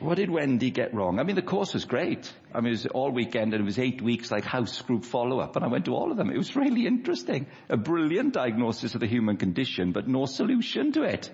What 0.01 0.17
did 0.17 0.31
Wendy 0.31 0.71
get 0.71 0.95
wrong? 0.95 1.19
I 1.19 1.23
mean, 1.23 1.37
the 1.37 1.43
course 1.43 1.75
was 1.75 1.85
great. 1.85 2.33
I 2.53 2.61
mean, 2.61 2.69
it 2.69 2.71
was 2.71 2.87
all 2.87 3.11
weekend 3.11 3.55
and 3.55 3.63
it 3.63 3.65
was 3.65 3.79
eight 3.79 4.03
weeks 4.03 4.31
like 4.31 4.45
house 4.45 4.83
group 4.83 5.05
follow-up 5.05 5.57
and 5.57 5.65
I 5.65 5.69
went 5.69 5.85
to 5.87 5.95
all 5.95 6.11
of 6.11 6.17
them. 6.17 6.31
It 6.31 6.37
was 6.37 6.57
really 6.57 6.87
interesting. 6.87 7.47
A 7.69 7.77
brilliant 7.77 8.35
diagnosis 8.35 8.95
of 8.95 9.01
the 9.01 9.07
human 9.07 9.37
condition, 9.37 9.93
but 9.93 10.09
no 10.09 10.27
solution 10.27 10.93
to 10.93 11.03
it. 11.03 11.31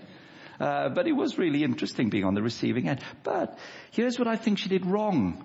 Uh, 0.59 0.90
but 0.90 1.07
it 1.07 1.12
was 1.12 1.38
really 1.38 1.64
interesting 1.64 2.11
being 2.11 2.25
on 2.25 2.35
the 2.35 2.42
receiving 2.42 2.88
end. 2.88 3.01
But 3.23 3.59
here's 3.92 4.18
what 4.18 4.29
I 4.29 4.37
think 4.37 4.59
she 4.59 4.68
did 4.68 4.85
wrong. 4.85 5.44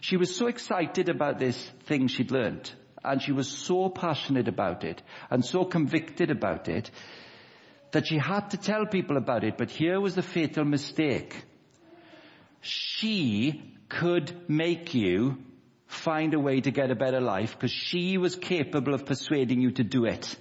She 0.00 0.16
was 0.16 0.34
so 0.34 0.48
excited 0.48 1.08
about 1.08 1.38
this 1.38 1.56
thing 1.84 2.08
she'd 2.08 2.30
learned 2.30 2.70
and 3.04 3.22
she 3.22 3.32
was 3.32 3.48
so 3.48 3.88
passionate 3.88 4.48
about 4.48 4.84
it 4.84 5.02
and 5.30 5.44
so 5.44 5.64
convicted 5.64 6.30
about 6.30 6.68
it 6.68 6.90
that 7.94 8.06
she 8.08 8.18
had 8.18 8.50
to 8.50 8.56
tell 8.56 8.86
people 8.86 9.16
about 9.16 9.44
it, 9.44 9.56
but 9.56 9.70
here 9.70 10.00
was 10.00 10.14
the 10.14 10.22
fatal 10.22 10.64
mistake. 10.64 11.44
She 12.60 13.72
could 13.88 14.48
make 14.48 14.94
you 14.94 15.38
find 15.86 16.34
a 16.34 16.40
way 16.40 16.60
to 16.60 16.70
get 16.70 16.90
a 16.90 16.96
better 16.96 17.20
life 17.20 17.52
because 17.52 17.70
she 17.70 18.18
was 18.18 18.34
capable 18.34 18.94
of 18.94 19.06
persuading 19.06 19.60
you 19.60 19.70
to 19.72 19.84
do 19.84 20.06
it. 20.06 20.36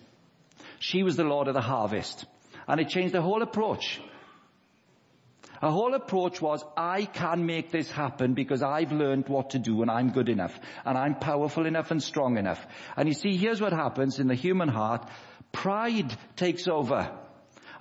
She 0.80 1.04
was 1.04 1.16
the 1.16 1.24
Lord 1.24 1.48
of 1.48 1.54
the 1.54 1.62
harvest. 1.62 2.26
And 2.68 2.80
it 2.82 2.90
changed 2.90 3.14
the 3.14 3.22
whole 3.22 3.44
approach. 3.44 4.02
Her 5.62 5.70
whole 5.70 5.94
approach 5.94 6.42
was, 6.42 6.64
I 6.76 7.06
can 7.06 7.46
make 7.46 7.72
this 7.72 7.90
happen 7.90 8.34
because 8.34 8.64
I've 8.64 8.92
learned 8.92 9.30
what 9.30 9.52
to 9.52 9.60
do 9.60 9.82
and 9.82 9.92
I'm 9.92 10.12
good 10.12 10.28
enough 10.28 10.60
and 10.86 10.98
I'm 10.98 11.16
powerful 11.16 11.66
enough 11.66 11.92
and 11.92 12.02
strong 12.02 12.38
enough. 12.38 12.66
And 12.98 13.08
you 13.08 13.14
see, 13.14 13.38
here's 13.38 13.62
what 13.62 13.74
happens 13.74 14.20
in 14.20 14.28
the 14.28 14.36
human 14.36 14.70
heart. 14.70 15.08
Pride 15.52 16.18
takes 16.36 16.68
over. 16.68 17.12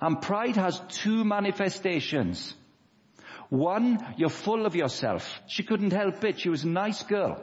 And 0.03 0.21
pride 0.21 0.57
has 0.57 0.81
two 0.89 1.23
manifestations. 1.23 2.53
One, 3.47 4.05
you're 4.17 4.27
full 4.27 4.65
of 4.65 4.75
yourself. 4.75 5.41
She 5.47 5.63
couldn't 5.63 5.93
help 5.93 6.21
it. 6.25 6.41
She 6.41 6.49
was 6.49 6.65
a 6.65 6.67
nice 6.67 7.03
girl, 7.03 7.41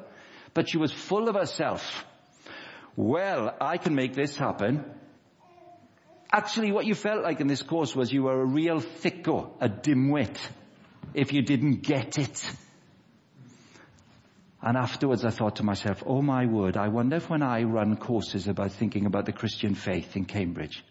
but 0.53 0.69
she 0.69 0.77
was 0.77 0.93
full 0.93 1.31
of 1.31 1.37
herself. 1.37 2.05
Well, 2.97 3.57
I 3.63 3.79
can 3.79 3.95
make 3.95 4.13
this 4.13 4.37
happen. 4.37 4.85
Actually, 6.31 6.71
what 6.71 6.85
you 6.85 6.95
felt 6.95 7.23
like 7.23 7.41
in 7.41 7.47
this 7.47 7.63
course 7.63 7.97
was 7.97 8.13
you 8.13 8.25
were 8.25 8.43
a 8.43 8.45
real 8.45 8.81
thicko, 8.83 9.53
a 9.59 9.71
dimwit, 9.71 10.37
if 11.15 11.33
you 11.33 11.41
didn't 11.41 11.81
get 11.81 12.19
it. 12.19 12.53
And 14.61 14.77
afterwards 14.77 15.25
I 15.25 15.31
thought 15.31 15.57
to 15.57 15.63
myself, 15.63 16.03
oh 16.07 16.21
my 16.21 16.45
word, 16.45 16.77
I 16.77 16.89
wonder 16.89 17.17
if 17.17 17.31
when 17.31 17.43
I 17.43 17.63
run 17.63 17.97
courses 17.97 18.49
about 18.49 18.73
thinking 18.73 19.07
about 19.07 19.25
the 19.25 19.33
Christian 19.33 19.75
faith 19.75 20.15
in 20.15 20.27
Cambridge, 20.27 20.85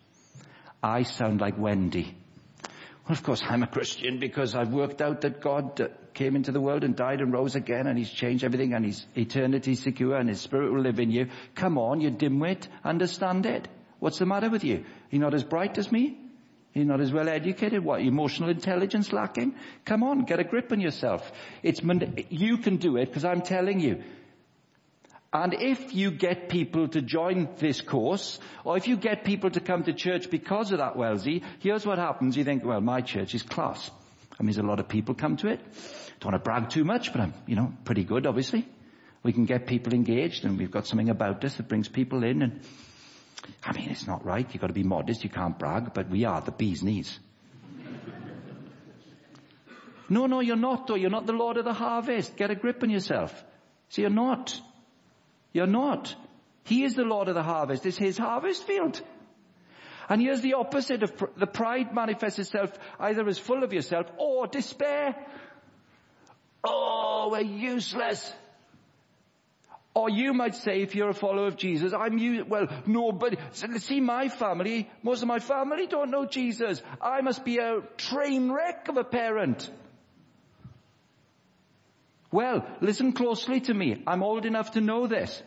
I 0.82 1.04
sound 1.04 1.42
like 1.42 1.58
Wendy. 1.58 2.16
Well, 2.64 3.18
of 3.18 3.24
course, 3.24 3.42
I'm 3.44 3.64
a 3.64 3.68
Christian 3.68 4.20
because 4.20 4.56
I've 4.56 4.72
worked 4.72 5.02
out 5.02 5.22
that 5.22 5.42
God 5.42 5.82
uh, 5.82 5.88
came 6.14 6.36
into 6.36 6.52
the 6.52 6.62
world 6.62 6.84
and 6.84 6.96
died 6.96 7.22
and 7.22 7.34
rose 7.34 7.56
again 7.56 7.88
and 7.88 7.98
He's 7.98 8.12
changed 8.12 8.44
everything 8.44 8.74
and 8.74 8.86
He's 8.86 9.06
eternity 9.16 9.76
secure 9.76 10.16
and 10.16 10.30
His 10.30 10.42
Spirit 10.42 10.72
will 10.72 10.82
live 10.82 11.00
in 11.00 11.12
you. 11.12 11.28
Come 11.56 11.78
on, 11.78 12.02
you 12.02 12.12
dimwit, 12.12 12.68
understand 12.84 13.46
it. 13.46 13.68
What's 14.00 14.20
the 14.20 14.26
matter 14.26 14.50
with 14.50 14.64
you? 14.64 14.86
You're 15.10 15.22
not 15.22 15.34
as 15.34 15.44
bright 15.44 15.78
as 15.78 15.92
me? 15.92 16.18
You're 16.74 16.86
not 16.86 17.02
as 17.02 17.12
well 17.12 17.28
educated? 17.28 17.84
What, 17.84 18.02
emotional 18.02 18.50
intelligence 18.50 19.12
lacking? 19.12 19.56
Come 19.86 20.04
on, 20.04 20.26
get 20.26 20.40
a 20.40 20.44
grip 20.44 20.72
on 20.72 20.80
yourself. 20.80 21.30
It's, 21.64 21.82
you 22.30 22.58
can 22.58 22.78
do 22.78 22.98
it 22.98 23.08
because 23.08 23.26
I'm 23.26 23.42
telling 23.42 23.80
you. 23.80 24.04
And 25.32 25.54
if 25.54 25.94
you 25.94 26.10
get 26.10 26.50
people 26.50 26.88
to 26.88 27.02
join 27.02 27.50
this 27.58 27.82
course, 27.82 28.40
or 28.64 28.78
if 28.78 28.88
you 28.88 28.98
get 28.98 29.24
people 29.24 29.52
to 29.52 29.60
come 29.60 29.84
to 29.84 29.94
church 29.94 30.32
because 30.32 30.72
of 30.72 30.80
that 30.80 30.96
Wellesley, 30.96 31.44
here's 31.60 31.86
what 31.86 32.00
happens. 32.00 32.36
You 32.36 32.44
think, 32.44 32.66
well, 32.66 32.82
my 32.82 33.02
church 33.02 33.36
is 33.36 33.44
class. 33.44 33.92
I 34.40 34.44
mean, 34.44 34.48
there's 34.54 34.58
a 34.58 34.68
lot 34.68 34.80
of 34.80 34.88
people 34.88 35.14
come 35.14 35.38
to 35.38 35.50
it. 35.50 35.60
Don't 36.20 36.32
want 36.32 36.44
to 36.44 36.50
brag 36.50 36.70
too 36.70 36.84
much, 36.84 37.12
but 37.12 37.22
I'm, 37.22 37.34
you 37.46 37.56
know, 37.56 37.74
pretty 37.86 38.04
good, 38.04 38.26
obviously. 38.26 38.68
We 39.22 39.32
can 39.32 39.46
get 39.46 39.68
people 39.68 39.94
engaged 39.94 40.46
and 40.46 40.58
we've 40.58 40.72
got 40.72 40.88
something 40.88 41.10
about 41.10 41.44
us 41.44 41.56
that 41.56 41.68
brings 41.68 41.88
people 41.88 42.24
in 42.24 42.42
and, 42.42 42.62
I 43.64 43.74
mean, 43.74 43.90
it's 43.90 44.08
not 44.08 44.26
right. 44.26 44.48
You've 44.52 44.62
got 44.62 44.68
to 44.68 44.74
be 44.74 44.84
modest. 44.84 45.24
You 45.24 45.30
can't 45.30 45.60
brag, 45.60 45.94
but 45.94 46.10
we 46.10 46.26
are 46.26 46.42
the 46.42 46.52
bee's 46.52 46.82
knees. 46.82 47.20
no, 50.10 50.26
no, 50.26 50.40
you're 50.40 50.56
not 50.56 50.88
though. 50.88 50.96
You're 50.96 51.10
not 51.10 51.28
the 51.28 51.34
Lord 51.34 51.58
of 51.58 51.66
the 51.66 51.74
harvest. 51.74 52.36
Get 52.36 52.50
a 52.50 52.56
grip 52.56 52.82
on 52.82 52.90
yourself. 52.90 53.44
See, 53.90 54.02
you're 54.02 54.10
not. 54.10 54.60
You're 55.54 55.68
not. 55.68 56.16
He 56.64 56.84
is 56.84 56.94
the 56.94 57.04
Lord 57.04 57.28
of 57.28 57.36
the 57.36 57.44
harvest. 57.44 57.86
It's 57.86 57.98
His 57.98 58.18
harvest 58.18 58.64
field. 58.66 59.02
And 60.10 60.22
here's 60.22 60.42
the 60.42 60.56
opposite 60.56 61.04
of 61.04 61.18
pr- 61.18 61.26
the 61.38 61.48
pride 61.48 61.94
manifests 61.94 62.40
itself 62.40 62.72
either 63.00 63.28
as 63.28 63.38
full 63.38 63.64
of 63.64 63.74
yourself 63.74 64.08
or 64.18 64.48
despair. 64.48 65.16
Oh, 66.64 67.30
we're 67.32 67.42
useless. 67.42 68.34
Or 69.94 70.10
you 70.10 70.34
might 70.34 70.56
say, 70.56 70.82
if 70.82 70.96
you're 70.96 71.10
a 71.10 71.14
follower 71.14 71.48
of 71.48 71.58
Jesus, 71.58 71.94
I'm 71.94 72.18
you, 72.18 72.46
well, 72.46 72.68
nobody, 72.86 73.38
see 73.78 74.00
my 74.00 74.30
family, 74.30 74.90
most 75.04 75.22
of 75.22 75.28
my 75.28 75.40
family 75.40 75.88
don't 75.88 76.12
know 76.12 76.26
Jesus. 76.26 76.82
I 77.02 77.22
must 77.22 77.44
be 77.44 77.58
a 77.58 77.82
train 77.98 78.52
wreck 78.52 78.88
of 78.88 78.98
a 78.98 79.04
parent. 79.04 79.70
Well, 82.32 82.66
listen 82.82 83.14
closely 83.14 83.62
to 83.62 83.74
me. 83.74 84.04
I'm 84.06 84.24
old 84.24 84.46
enough 84.46 84.72
to 84.72 84.82
know 84.82 85.08
this. 85.08 85.42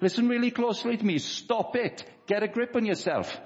Listen 0.00 0.28
really 0.28 0.50
closely 0.50 0.96
to 0.96 1.04
me. 1.04 1.18
Stop 1.18 1.76
it. 1.76 2.04
Get 2.26 2.42
a 2.42 2.48
grip 2.48 2.74
on 2.76 2.84
yourself. 2.84 3.40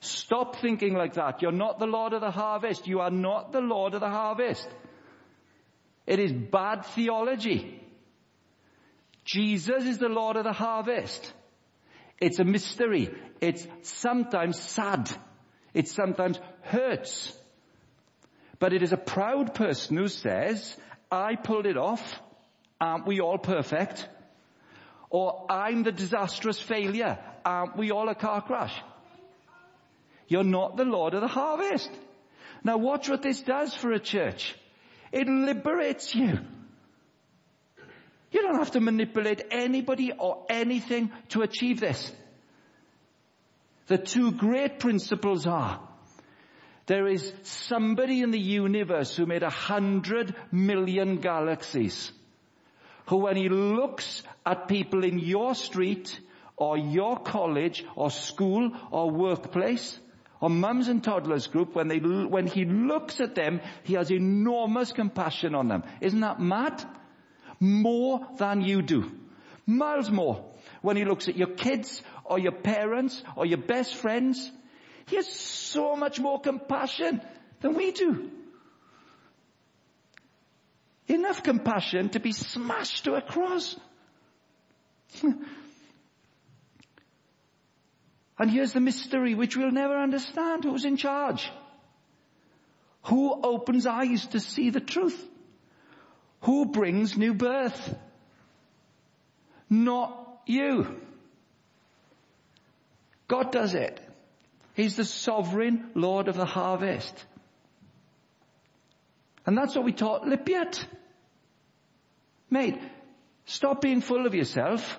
Stop 0.00 0.56
thinking 0.56 0.94
like 0.94 1.14
that. 1.14 1.42
You're 1.42 1.52
not 1.52 1.78
the 1.78 1.86
Lord 1.86 2.12
of 2.12 2.20
the 2.20 2.30
harvest. 2.30 2.86
You 2.86 3.00
are 3.00 3.10
not 3.10 3.52
the 3.52 3.60
Lord 3.60 3.94
of 3.94 4.00
the 4.00 4.08
harvest. 4.08 4.68
It 6.06 6.18
is 6.18 6.32
bad 6.32 6.86
theology. 6.86 7.80
Jesus 9.24 9.84
is 9.84 9.98
the 9.98 10.08
Lord 10.08 10.36
of 10.36 10.44
the 10.44 10.52
harvest. 10.52 11.32
It's 12.20 12.38
a 12.38 12.44
mystery. 12.44 13.14
It's 13.40 13.66
sometimes 13.82 14.58
sad. 14.58 15.10
It 15.74 15.88
sometimes 15.88 16.38
hurts. 16.62 17.32
But 18.58 18.72
it 18.72 18.82
is 18.82 18.92
a 18.92 18.96
proud 18.96 19.54
person 19.54 19.96
who 19.96 20.08
says, 20.08 20.76
I 21.10 21.36
pulled 21.36 21.66
it 21.66 21.76
off. 21.76 22.20
Aren't 22.80 23.06
we 23.06 23.20
all 23.20 23.38
perfect? 23.38 24.08
Or 25.10 25.46
I'm 25.50 25.82
the 25.82 25.92
disastrous 25.92 26.60
failure. 26.60 27.18
Aren't 27.44 27.76
we 27.76 27.90
all 27.90 28.08
a 28.08 28.14
car 28.14 28.40
crash? 28.42 28.74
You're 30.28 30.44
not 30.44 30.76
the 30.76 30.84
Lord 30.84 31.14
of 31.14 31.20
the 31.20 31.28
harvest. 31.28 31.90
Now 32.62 32.76
watch 32.76 33.08
what 33.08 33.22
this 33.22 33.42
does 33.42 33.74
for 33.74 33.90
a 33.92 33.98
church. 33.98 34.54
It 35.12 35.26
liberates 35.26 36.14
you. 36.14 36.38
You 38.30 38.42
don't 38.42 38.58
have 38.58 38.70
to 38.72 38.80
manipulate 38.80 39.42
anybody 39.50 40.12
or 40.16 40.46
anything 40.48 41.10
to 41.30 41.42
achieve 41.42 41.80
this. 41.80 42.12
The 43.88 43.98
two 43.98 44.30
great 44.30 44.78
principles 44.78 45.48
are 45.48 45.80
there 46.90 47.06
is 47.06 47.32
somebody 47.44 48.20
in 48.20 48.32
the 48.32 48.40
universe 48.40 49.14
who 49.14 49.24
made 49.24 49.44
a 49.44 49.48
hundred 49.48 50.34
million 50.50 51.18
galaxies 51.18 52.10
who 53.06 53.18
when 53.18 53.36
he 53.36 53.48
looks 53.48 54.24
at 54.44 54.66
people 54.66 55.04
in 55.04 55.20
your 55.20 55.54
street 55.54 56.18
or 56.56 56.76
your 56.76 57.16
college 57.20 57.84
or 57.94 58.10
school 58.10 58.72
or 58.90 59.08
workplace 59.08 60.00
or 60.40 60.50
mums 60.50 60.88
and 60.88 61.04
toddlers 61.04 61.46
group, 61.46 61.76
when 61.76 61.86
they, 61.86 61.98
when 61.98 62.48
he 62.48 62.64
looks 62.64 63.20
at 63.20 63.36
them, 63.36 63.60
he 63.84 63.94
has 63.94 64.10
enormous 64.10 64.90
compassion 64.90 65.54
on 65.54 65.68
them. 65.68 65.84
Isn't 66.00 66.20
that 66.20 66.40
mad? 66.40 66.82
More 67.60 68.26
than 68.38 68.62
you 68.62 68.82
do. 68.82 69.12
Miles 69.64 70.10
more. 70.10 70.44
When 70.82 70.96
he 70.96 71.04
looks 71.04 71.28
at 71.28 71.36
your 71.36 71.54
kids 71.54 72.02
or 72.24 72.40
your 72.40 72.52
parents 72.52 73.22
or 73.36 73.46
your 73.46 73.58
best 73.58 73.94
friends, 73.94 74.50
he 75.10 75.16
has 75.16 75.28
so 75.28 75.96
much 75.96 76.20
more 76.20 76.40
compassion 76.40 77.20
than 77.60 77.74
we 77.74 77.90
do. 77.90 78.30
Enough 81.08 81.42
compassion 81.42 82.10
to 82.10 82.20
be 82.20 82.30
smashed 82.30 83.04
to 83.04 83.14
a 83.14 83.20
cross. 83.20 83.74
and 85.22 85.44
here's 88.48 88.72
the 88.72 88.80
mystery 88.80 89.34
which 89.34 89.56
we'll 89.56 89.72
never 89.72 89.98
understand. 89.98 90.62
Who's 90.62 90.84
in 90.84 90.96
charge? 90.96 91.50
Who 93.06 93.40
opens 93.42 93.86
eyes 93.88 94.28
to 94.28 94.38
see 94.38 94.70
the 94.70 94.80
truth? 94.80 95.20
Who 96.42 96.66
brings 96.66 97.16
new 97.16 97.34
birth? 97.34 97.96
Not 99.68 100.42
you. 100.46 101.00
God 103.26 103.50
does 103.50 103.74
it. 103.74 104.00
He's 104.74 104.96
the 104.96 105.04
sovereign 105.04 105.90
Lord 105.94 106.28
of 106.28 106.36
the 106.36 106.44
harvest. 106.44 107.24
And 109.46 109.56
that's 109.56 109.74
what 109.74 109.84
we 109.84 109.92
taught 109.92 110.22
Lippiatt. 110.22 110.84
Mate, 112.50 112.78
stop 113.46 113.80
being 113.80 114.00
full 114.00 114.26
of 114.26 114.34
yourself. 114.34 114.98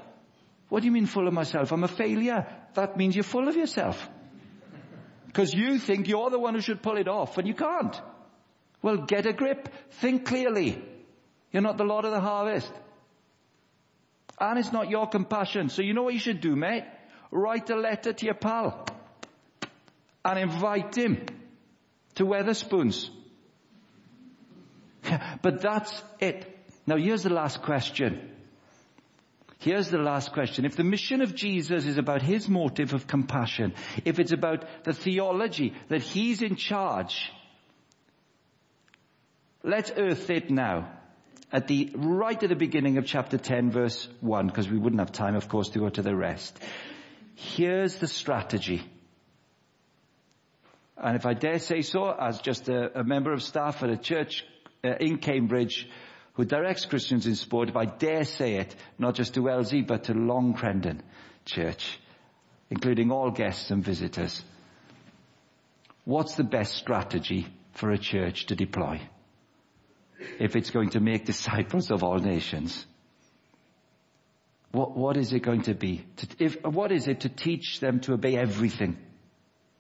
What 0.70 0.82
do 0.82 0.86
you 0.86 0.92
mean 0.92 1.06
full 1.06 1.28
of 1.28 1.34
myself? 1.34 1.72
I'm 1.72 1.84
a 1.84 1.88
failure. 1.88 2.48
That 2.76 2.98
means 2.98 3.16
you're 3.16 3.24
full 3.24 3.48
of 3.48 3.56
yourself. 3.56 4.10
Because 5.28 5.54
you 5.54 5.80
think 5.80 6.08
you're 6.08 6.30
the 6.30 6.40
one 6.40 6.56
who 6.56 6.62
should 6.62 6.82
pull 6.82 6.98
it 6.98 7.08
off 7.08 7.38
and 7.38 7.48
you 7.48 7.54
can't. 7.54 8.00
Well, 8.82 8.98
get 8.98 9.26
a 9.26 9.34
grip. 9.34 9.70
Think 10.02 10.26
clearly. 10.26 10.82
You're 11.52 11.62
not 11.62 11.78
the 11.78 11.84
Lord 11.84 12.06
of 12.06 12.12
the 12.12 12.20
harvest. 12.20 12.72
And 14.40 14.58
it's 14.58 14.72
not 14.72 14.90
your 14.90 15.08
compassion. 15.08 15.70
So 15.70 15.82
you 15.82 15.94
know 15.94 16.04
what 16.04 16.14
you 16.14 16.20
should 16.20 16.42
do, 16.42 16.56
mate? 16.56 16.86
Write 17.32 17.70
a 17.70 17.76
letter 17.76 18.12
to 18.14 18.26
your 18.26 18.36
pal. 18.36 18.86
And 20.24 20.40
invite 20.40 20.96
him 20.96 21.26
to 22.16 22.26
Wetherspoons. 22.26 23.10
but 25.42 25.62
that's 25.62 26.04
it. 26.20 26.46
Now 26.86 26.98
here's 26.98 27.24
the 27.24 27.34
last 27.34 27.62
question. 27.62 28.32
Here's 29.60 29.90
the 29.90 30.00
last 30.00 30.34
question. 30.34 30.66
If 30.66 30.76
the 30.76 30.84
mission 30.84 31.22
of 31.22 31.36
Jesus 31.36 31.86
is 31.86 32.00
about 32.00 32.24
his 32.24 32.50
motive 32.50 32.94
of 32.94 33.06
compassion, 33.06 33.76
if 34.06 34.20
it's 34.20 34.32
about 34.32 34.66
the 34.84 34.94
theology 34.94 35.74
that 35.90 36.02
he's 36.02 36.42
in 36.42 36.56
charge, 36.56 37.32
let's 39.64 39.92
earth 39.96 40.32
it 40.32 40.50
now. 40.50 40.98
At 41.52 41.68
the, 41.68 41.92
right 41.94 42.42
at 42.42 42.50
the 42.50 42.56
beginning 42.56 42.98
of 42.98 43.06
chapter 43.06 43.38
10 43.38 43.72
verse 43.72 44.08
1, 44.22 44.48
because 44.48 44.68
we 44.68 44.80
wouldn't 44.80 45.00
have 45.00 45.12
time 45.12 45.36
of 45.36 45.48
course 45.48 45.70
to 45.70 45.80
go 45.80 45.90
to 45.90 46.02
the 46.02 46.16
rest. 46.16 46.58
Here's 47.36 47.98
the 47.98 48.08
strategy. 48.08 48.82
And 51.02 51.16
if 51.16 51.26
I 51.26 51.34
dare 51.34 51.58
say 51.58 51.82
so, 51.82 52.12
as 52.12 52.42
just 52.42 52.70
a, 52.70 53.00
a 53.00 53.04
member 53.04 53.34
of 53.34 53.42
staff 53.42 53.82
at 53.82 53.90
a 53.90 53.98
church 53.98 54.46
uh, 54.84 54.94
in 55.00 55.18
Cambridge 55.18 55.90
who 56.34 56.46
directs 56.46 56.86
Christians 56.86 57.26
in 57.26 57.36
sport, 57.36 57.70
if 57.70 57.76
I 57.76 57.86
dare 57.86 58.24
say 58.24 58.56
it, 58.58 58.76
not 59.00 59.16
just 59.16 59.34
to 59.34 59.42
Wellesley, 59.42 59.82
but 59.82 60.06
to 60.06 60.14
Long 60.14 60.54
Crendon 60.54 61.02
Church, 61.44 62.00
including 62.70 63.12
all 63.12 63.32
guests 63.32 63.72
and 63.72 63.84
visitors. 63.84 64.44
What's 66.06 66.36
the 66.36 66.44
best 66.44 66.76
strategy 66.76 67.48
for 67.74 67.90
a 67.90 67.98
church 67.98 68.46
to 68.48 68.56
deploy? 68.56 69.02
If 70.40 70.56
it's 70.56 70.70
going 70.70 70.92
to 70.92 71.00
make 71.00 71.26
disciples 71.34 71.90
of 71.90 72.04
all 72.04 72.20
nations. 72.20 72.86
What, 74.72 74.96
what 74.96 75.18
is 75.18 75.34
it 75.34 75.40
going 75.40 75.64
to 75.64 75.74
be? 75.74 76.06
To, 76.18 76.28
if, 76.38 76.64
what 76.64 76.92
is 76.92 77.08
it 77.08 77.22
to 77.22 77.30
teach 77.30 77.80
them 77.80 78.02
to 78.02 78.14
obey 78.14 78.38
everything? 78.38 78.98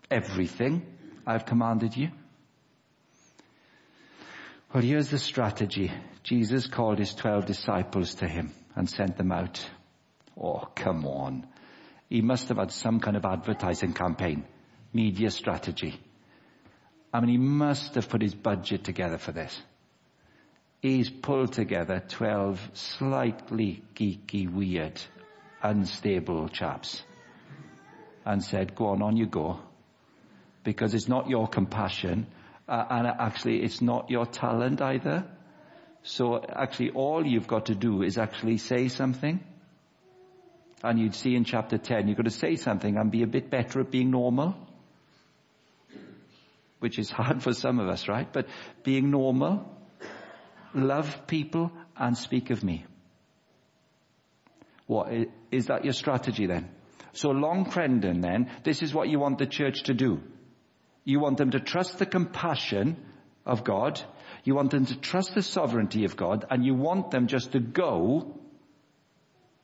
Everything 0.09 0.85
I've 1.25 1.45
commanded 1.45 1.95
you? 1.95 2.09
Well, 4.73 4.83
here's 4.83 5.09
the 5.09 5.19
strategy. 5.19 5.91
Jesus 6.23 6.67
called 6.67 6.97
his 6.97 7.13
twelve 7.13 7.45
disciples 7.45 8.15
to 8.15 8.27
him 8.27 8.51
and 8.75 8.89
sent 8.89 9.17
them 9.17 9.31
out. 9.31 9.63
Oh, 10.41 10.67
come 10.75 11.05
on. 11.05 11.45
He 12.09 12.21
must 12.21 12.49
have 12.49 12.57
had 12.57 12.71
some 12.71 12.99
kind 12.99 13.17
of 13.17 13.25
advertising 13.25 13.93
campaign, 13.93 14.45
media 14.93 15.29
strategy. 15.29 15.99
I 17.13 17.19
mean, 17.19 17.29
he 17.29 17.37
must 17.37 17.95
have 17.95 18.09
put 18.09 18.21
his 18.21 18.33
budget 18.33 18.83
together 18.83 19.17
for 19.17 19.31
this. 19.31 19.61
He's 20.81 21.09
pulled 21.09 21.53
together 21.53 22.01
12 22.07 22.71
slightly 22.73 23.83
geeky, 23.93 24.51
weird, 24.51 24.99
unstable 25.61 26.49
chaps 26.49 27.03
and 28.25 28.43
said, 28.43 28.75
go 28.75 28.87
on, 28.87 29.01
on 29.01 29.17
you 29.17 29.27
go 29.27 29.59
because 30.63 30.93
it's 30.93 31.07
not 31.07 31.29
your 31.29 31.47
compassion, 31.47 32.27
uh, 32.67 32.85
and 32.89 33.07
actually 33.07 33.63
it's 33.63 33.81
not 33.81 34.09
your 34.09 34.25
talent 34.25 34.81
either. 34.81 35.25
So 36.03 36.43
actually 36.43 36.91
all 36.91 37.25
you've 37.25 37.47
got 37.47 37.67
to 37.67 37.75
do 37.75 38.01
is 38.03 38.17
actually 38.17 38.57
say 38.57 38.87
something. 38.87 39.43
And 40.83 40.99
you'd 40.99 41.15
see 41.15 41.35
in 41.35 41.43
chapter 41.43 41.77
10, 41.77 42.07
you've 42.07 42.17
got 42.17 42.25
to 42.25 42.31
say 42.31 42.55
something 42.55 42.97
and 42.97 43.11
be 43.11 43.21
a 43.21 43.27
bit 43.27 43.51
better 43.51 43.81
at 43.81 43.91
being 43.91 44.09
normal. 44.09 44.55
Which 46.79 46.97
is 46.97 47.09
hard 47.19 47.43
for 47.43 47.53
some 47.53 47.79
of 47.79 47.87
us, 47.87 48.07
right? 48.07 48.31
But 48.31 48.47
being 48.83 49.11
normal, 49.11 49.69
love 50.73 51.27
people 51.27 51.71
and 51.95 52.17
speak 52.17 52.49
of 52.49 52.63
me. 52.63 52.85
What, 54.87 55.13
is 55.51 55.67
that 55.67 55.85
your 55.85 55.93
strategy 55.93 56.47
then? 56.47 56.71
So 57.13 57.29
Long 57.29 57.65
Crendon 57.65 58.21
then, 58.21 58.49
this 58.63 58.81
is 58.81 58.93
what 58.93 59.07
you 59.07 59.19
want 59.19 59.37
the 59.37 59.45
church 59.45 59.83
to 59.83 59.93
do. 59.93 60.21
You 61.03 61.19
want 61.19 61.37
them 61.37 61.51
to 61.51 61.59
trust 61.59 61.97
the 61.99 62.05
compassion 62.05 62.97
of 63.45 63.63
God. 63.63 64.01
You 64.43 64.55
want 64.55 64.71
them 64.71 64.85
to 64.85 64.95
trust 64.99 65.35
the 65.35 65.43
sovereignty 65.43 66.05
of 66.05 66.15
God 66.15 66.45
and 66.49 66.65
you 66.65 66.73
want 66.73 67.11
them 67.11 67.27
just 67.27 67.53
to 67.53 67.59
go 67.59 68.37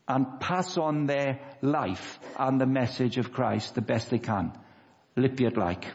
and 0.08 0.39
pass 0.39 0.78
on 0.78 1.06
their 1.06 1.39
life 1.62 2.19
and 2.38 2.60
the 2.60 2.65
message 2.65 3.17
of 3.17 3.34
Christ 3.34 3.76
the 3.76 3.82
best 3.82 4.10
they 4.10 4.19
can. 4.19 4.52
Lippiatt 5.15 5.58
like. 5.58 5.86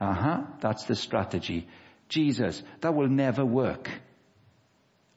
Uh-huh, 0.00 0.42
that's 0.60 0.84
the 0.84 0.96
strategy. 0.96 1.66
Jesus, 2.08 2.62
that 2.80 2.94
will 2.94 3.08
never 3.08 3.44
work. 3.44 3.90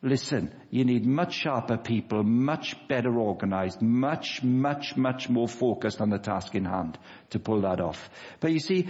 Listen, 0.06 0.54
you 0.70 0.84
need 0.84 1.06
much 1.06 1.34
sharper 1.34 1.78
people, 1.78 2.24
much 2.24 2.76
better 2.90 3.18
organized, 3.18 3.82
much, 3.82 4.44
much, 4.44 4.98
much 4.98 5.30
more 5.30 5.48
focused 5.48 6.02
on 6.02 6.10
the 6.10 6.20
task 6.20 6.54
in 6.56 6.66
hand 6.66 7.00
to 7.30 7.40
pull 7.40 7.62
that 7.62 7.80
off. 7.80 8.10
But 8.42 8.52
you 8.52 8.60
see, 8.60 8.90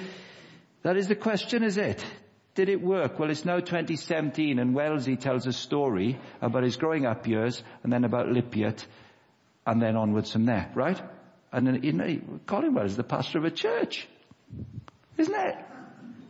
that 0.82 0.98
is 0.98 1.08
the 1.08 1.16
question, 1.16 1.62
is 1.62 1.78
it? 1.78 2.04
Did 2.56 2.68
it 2.68 2.82
work? 2.82 3.20
Well, 3.20 3.30
it's 3.30 3.46
now 3.46 3.60
2017 3.60 4.58
and 4.58 4.74
Wellesley 4.74 5.16
tells 5.16 5.46
a 5.46 5.54
story 5.54 6.20
about 6.42 6.64
his 6.64 6.78
growing 6.78 7.06
up 7.06 7.28
years 7.28 7.64
and 7.84 7.94
then 7.94 8.06
about 8.06 8.30
Lippiatt 8.30 8.84
and 9.68 9.80
then 9.80 9.96
onwards 9.96 10.32
from 10.32 10.48
there, 10.48 10.72
right? 10.74 11.00
And 11.52 11.68
then, 11.68 11.84
you 11.84 11.94
know, 11.94 12.22
Colin 12.48 12.74
Wells 12.74 12.92
is 12.92 12.98
the 12.98 13.04
pastor 13.04 13.38
of 13.38 13.46
a 13.46 13.52
church. 13.52 14.08
Isn't 15.20 15.36
it? 15.36 15.56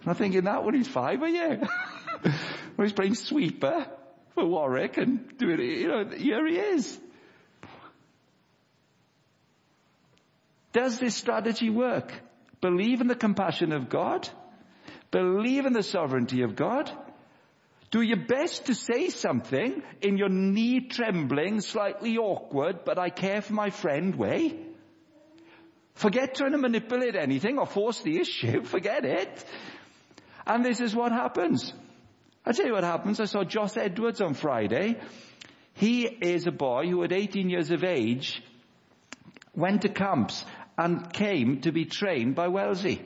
I'm 0.06 0.15
thinking 0.15 0.43
that 0.43 0.65
when 0.65 0.76
he's 0.76 0.89
five, 0.89 1.22
are 1.22 1.30
you? 1.30 1.62
when 2.76 2.86
he's 2.86 2.91
playing 2.91 3.15
sweeper 3.15 3.88
for 4.36 4.46
Warwick 4.46 4.98
and 4.98 5.38
doing 5.38 5.60
it, 5.60 5.78
you 5.80 5.88
know, 5.88 6.06
here 6.10 6.48
he 6.48 6.58
is. 6.58 7.00
Does 10.74 11.00
this 11.00 11.15
strategy 11.15 11.69
work? 11.69 12.12
Believe 12.62 13.02
in 13.02 13.08
the 13.08 13.15
compassion 13.15 13.72
of 13.72 13.89
God. 13.89 14.28
Believe 15.12 15.65
in 15.65 15.74
the 15.74 15.84
sovereignty 15.84 16.41
of 16.41 16.56
God. 16.56 16.91
Do 17.91 18.02
your 18.02 18.26
best 18.26 18.65
to 18.65 18.74
say 18.74 19.10
something 19.10 19.84
in 20.02 20.17
your 20.17 20.30
knee 20.30 20.88
trembling, 20.88 21.62
slightly 21.62 22.17
awkward, 22.17 22.86
but 22.86 22.98
I 22.98 23.12
care 23.12 23.41
for 23.41 23.54
my 23.54 23.69
friend 23.69 24.15
way. 24.15 24.58
Forget 25.93 26.34
trying 26.34 26.54
to 26.54 26.58
manipulate 26.58 27.15
anything 27.15 27.60
or 27.60 27.67
force 27.67 28.02
the 28.02 28.19
issue. 28.19 28.63
Forget 28.63 29.06
it. 29.06 29.46
And 30.48 30.65
this 30.65 30.80
is 30.80 30.96
what 30.96 31.12
happens. 31.12 31.72
I'll 32.45 32.53
tell 32.53 32.65
you 32.65 32.73
what 32.73 32.84
happens. 32.84 33.21
I 33.21 33.25
saw 33.25 33.45
Joss 33.45 33.77
Edwards 33.77 34.19
on 34.19 34.34
Friday. 34.34 34.99
He 35.75 36.03
is 36.03 36.45
a 36.45 36.51
boy 36.51 36.88
who 36.89 37.01
at 37.03 37.13
18 37.13 37.49
years 37.49 37.71
of 37.71 37.86
age 37.86 38.43
went 39.56 39.84
to 39.84 39.89
camps 39.89 40.43
and 40.77 41.12
came 41.13 41.62
to 41.62 41.71
be 41.71 41.86
trained 41.86 42.36
by 42.36 42.49
Wellesley. 42.49 43.01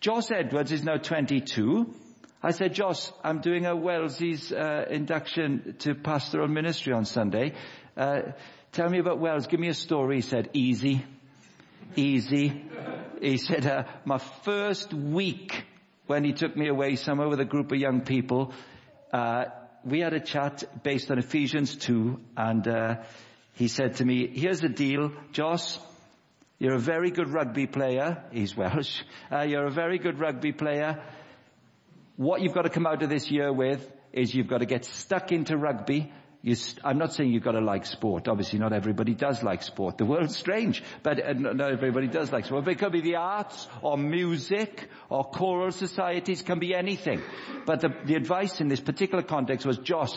Joss 0.00 0.32
Edwards 0.32 0.72
is 0.72 0.82
now 0.82 0.96
22. 0.96 1.94
I 2.42 2.50
said, 2.50 2.74
Joss, 2.74 3.12
I'm 3.22 3.40
doing 3.40 3.66
a 3.66 3.76
Wellesley's 3.76 4.52
uh, 4.52 4.86
induction 4.90 5.76
to 5.80 5.94
pastoral 5.94 6.48
ministry 6.48 6.92
on 6.92 7.04
Sunday. 7.04 7.54
Uh, 7.96 8.32
tell 8.72 8.88
me 8.88 8.98
about 8.98 9.20
Wells. 9.20 9.46
Give 9.46 9.60
me 9.60 9.68
a 9.68 9.74
story. 9.74 10.16
He 10.16 10.22
said, 10.22 10.50
easy. 10.54 11.04
Easy. 11.94 12.64
He 13.20 13.38
said, 13.38 13.66
uh, 13.66 13.84
my 14.04 14.18
first 14.18 14.92
week 14.92 15.64
when 16.08 16.24
he 16.24 16.32
took 16.32 16.56
me 16.56 16.68
away 16.68 16.96
somewhere 16.96 17.28
with 17.28 17.38
a 17.38 17.44
group 17.44 17.70
of 17.70 17.78
young 17.78 18.00
people, 18.00 18.52
uh, 19.12 19.44
we 19.84 20.00
had 20.00 20.14
a 20.14 20.20
chat 20.20 20.64
based 20.82 21.10
on 21.10 21.18
Ephesians 21.18 21.76
2 21.76 22.18
and 22.36 22.66
uh, 22.66 22.96
he 23.54 23.68
said 23.68 23.96
to 23.96 24.04
me, 24.04 24.26
here's 24.26 24.60
the 24.60 24.70
deal, 24.70 25.12
Joss, 25.32 25.78
you're 26.58 26.74
a 26.74 26.80
very 26.80 27.10
good 27.10 27.28
rugby 27.28 27.66
player. 27.66 28.24
He's 28.32 28.56
Welsh. 28.56 29.02
Uh, 29.30 29.42
you're 29.42 29.66
a 29.66 29.70
very 29.70 29.98
good 29.98 30.18
rugby 30.18 30.52
player. 30.52 31.04
What 32.16 32.40
you've 32.40 32.54
got 32.54 32.62
to 32.62 32.70
come 32.70 32.86
out 32.86 33.02
of 33.02 33.10
this 33.10 33.30
year 33.30 33.52
with 33.52 33.86
is 34.12 34.34
you've 34.34 34.48
got 34.48 34.58
to 34.58 34.66
get 34.66 34.86
stuck 34.86 35.30
into 35.30 35.56
rugby 35.56 36.10
you, 36.40 36.54
I'm 36.84 36.98
not 36.98 37.12
saying 37.12 37.32
you've 37.32 37.42
got 37.42 37.52
to 37.52 37.60
like 37.60 37.84
sport. 37.84 38.28
Obviously 38.28 38.58
not 38.60 38.72
everybody 38.72 39.14
does 39.14 39.42
like 39.42 39.62
sport. 39.62 39.98
The 39.98 40.04
world's 40.04 40.36
strange, 40.36 40.82
but 41.02 41.22
uh, 41.24 41.32
not 41.32 41.72
everybody 41.72 42.06
does 42.06 42.32
like 42.32 42.46
sport. 42.46 42.64
But 42.64 42.72
it 42.72 42.78
could 42.78 42.92
be 42.92 43.00
the 43.00 43.16
arts 43.16 43.66
or 43.82 43.98
music 43.98 44.88
or 45.08 45.24
choral 45.24 45.72
societies, 45.72 46.42
can 46.42 46.60
be 46.60 46.74
anything. 46.74 47.22
But 47.66 47.80
the, 47.80 47.88
the 48.04 48.14
advice 48.14 48.60
in 48.60 48.68
this 48.68 48.80
particular 48.80 49.24
context 49.24 49.66
was, 49.66 49.78
Josh, 49.78 50.16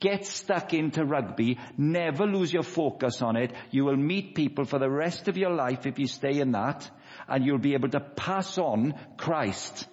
Get 0.00 0.26
stuck 0.26 0.74
into 0.74 1.04
rugby. 1.04 1.58
Never 1.76 2.24
lose 2.24 2.52
your 2.52 2.62
focus 2.62 3.20
on 3.20 3.36
it. 3.36 3.52
You 3.72 3.84
will 3.84 3.96
meet 3.96 4.36
people 4.36 4.64
for 4.64 4.78
the 4.78 4.88
rest 4.88 5.26
of 5.26 5.36
your 5.36 5.50
life 5.50 5.86
if 5.86 5.98
you 5.98 6.06
stay 6.06 6.38
in 6.38 6.52
that. 6.52 6.88
And 7.26 7.44
you'll 7.44 7.58
be 7.58 7.74
able 7.74 7.88
to 7.90 8.00
pass 8.00 8.58
on 8.58 8.94
Christ. 9.16 9.88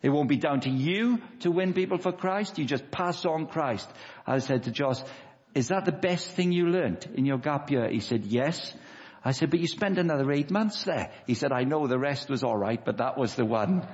It 0.00 0.10
won't 0.10 0.28
be 0.28 0.36
down 0.36 0.60
to 0.60 0.70
you 0.70 1.20
to 1.40 1.50
win 1.50 1.72
people 1.72 1.98
for 1.98 2.12
Christ. 2.12 2.58
You 2.58 2.64
just 2.64 2.90
pass 2.90 3.24
on 3.24 3.46
Christ. 3.46 3.88
I 4.26 4.38
said 4.38 4.64
to 4.64 4.70
Joss, 4.70 5.02
is 5.54 5.68
that 5.68 5.84
the 5.84 5.92
best 5.92 6.30
thing 6.30 6.52
you 6.52 6.68
learnt 6.68 7.06
in 7.06 7.24
your 7.24 7.38
gap 7.38 7.70
year? 7.70 7.88
He 7.90 8.00
said, 8.00 8.24
yes. 8.24 8.74
I 9.24 9.32
said, 9.32 9.50
but 9.50 9.58
you 9.58 9.66
spent 9.66 9.98
another 9.98 10.30
eight 10.30 10.50
months 10.50 10.84
there. 10.84 11.10
He 11.26 11.34
said, 11.34 11.50
I 11.50 11.64
know 11.64 11.86
the 11.86 11.98
rest 11.98 12.30
was 12.30 12.44
alright, 12.44 12.84
but 12.84 12.98
that 12.98 13.18
was 13.18 13.34
the 13.34 13.44
one. 13.44 13.86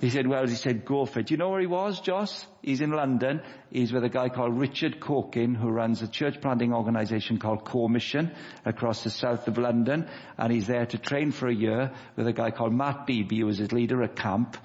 He 0.00 0.08
said, 0.08 0.26
well, 0.26 0.46
he 0.46 0.54
said, 0.54 0.86
go 0.86 1.04
for 1.04 1.20
it. 1.20 1.26
Do 1.26 1.34
you 1.34 1.38
know 1.38 1.50
where 1.50 1.60
he 1.60 1.66
was, 1.66 2.00
Joss? 2.00 2.46
He's 2.62 2.80
in 2.80 2.90
London. 2.90 3.42
He's 3.70 3.92
with 3.92 4.02
a 4.02 4.08
guy 4.08 4.30
called 4.30 4.58
Richard 4.58 4.98
Coekin, 4.98 5.54
who 5.54 5.68
runs 5.68 6.00
a 6.00 6.08
church 6.08 6.40
planting 6.40 6.72
organization 6.72 7.38
called 7.38 7.66
Co-Mission 7.66 8.34
across 8.64 9.04
the 9.04 9.10
south 9.10 9.46
of 9.46 9.58
London. 9.58 10.08
And 10.38 10.52
he's 10.52 10.66
there 10.66 10.86
to 10.86 10.98
train 10.98 11.32
for 11.32 11.48
a 11.48 11.54
year 11.54 11.92
with 12.16 12.26
a 12.26 12.32
guy 12.32 12.50
called 12.50 12.72
Matt 12.72 13.06
Beebe, 13.06 13.40
who 13.40 13.46
was 13.46 13.58
his 13.58 13.72
leader 13.72 14.02
at 14.02 14.16
camp 14.16 14.56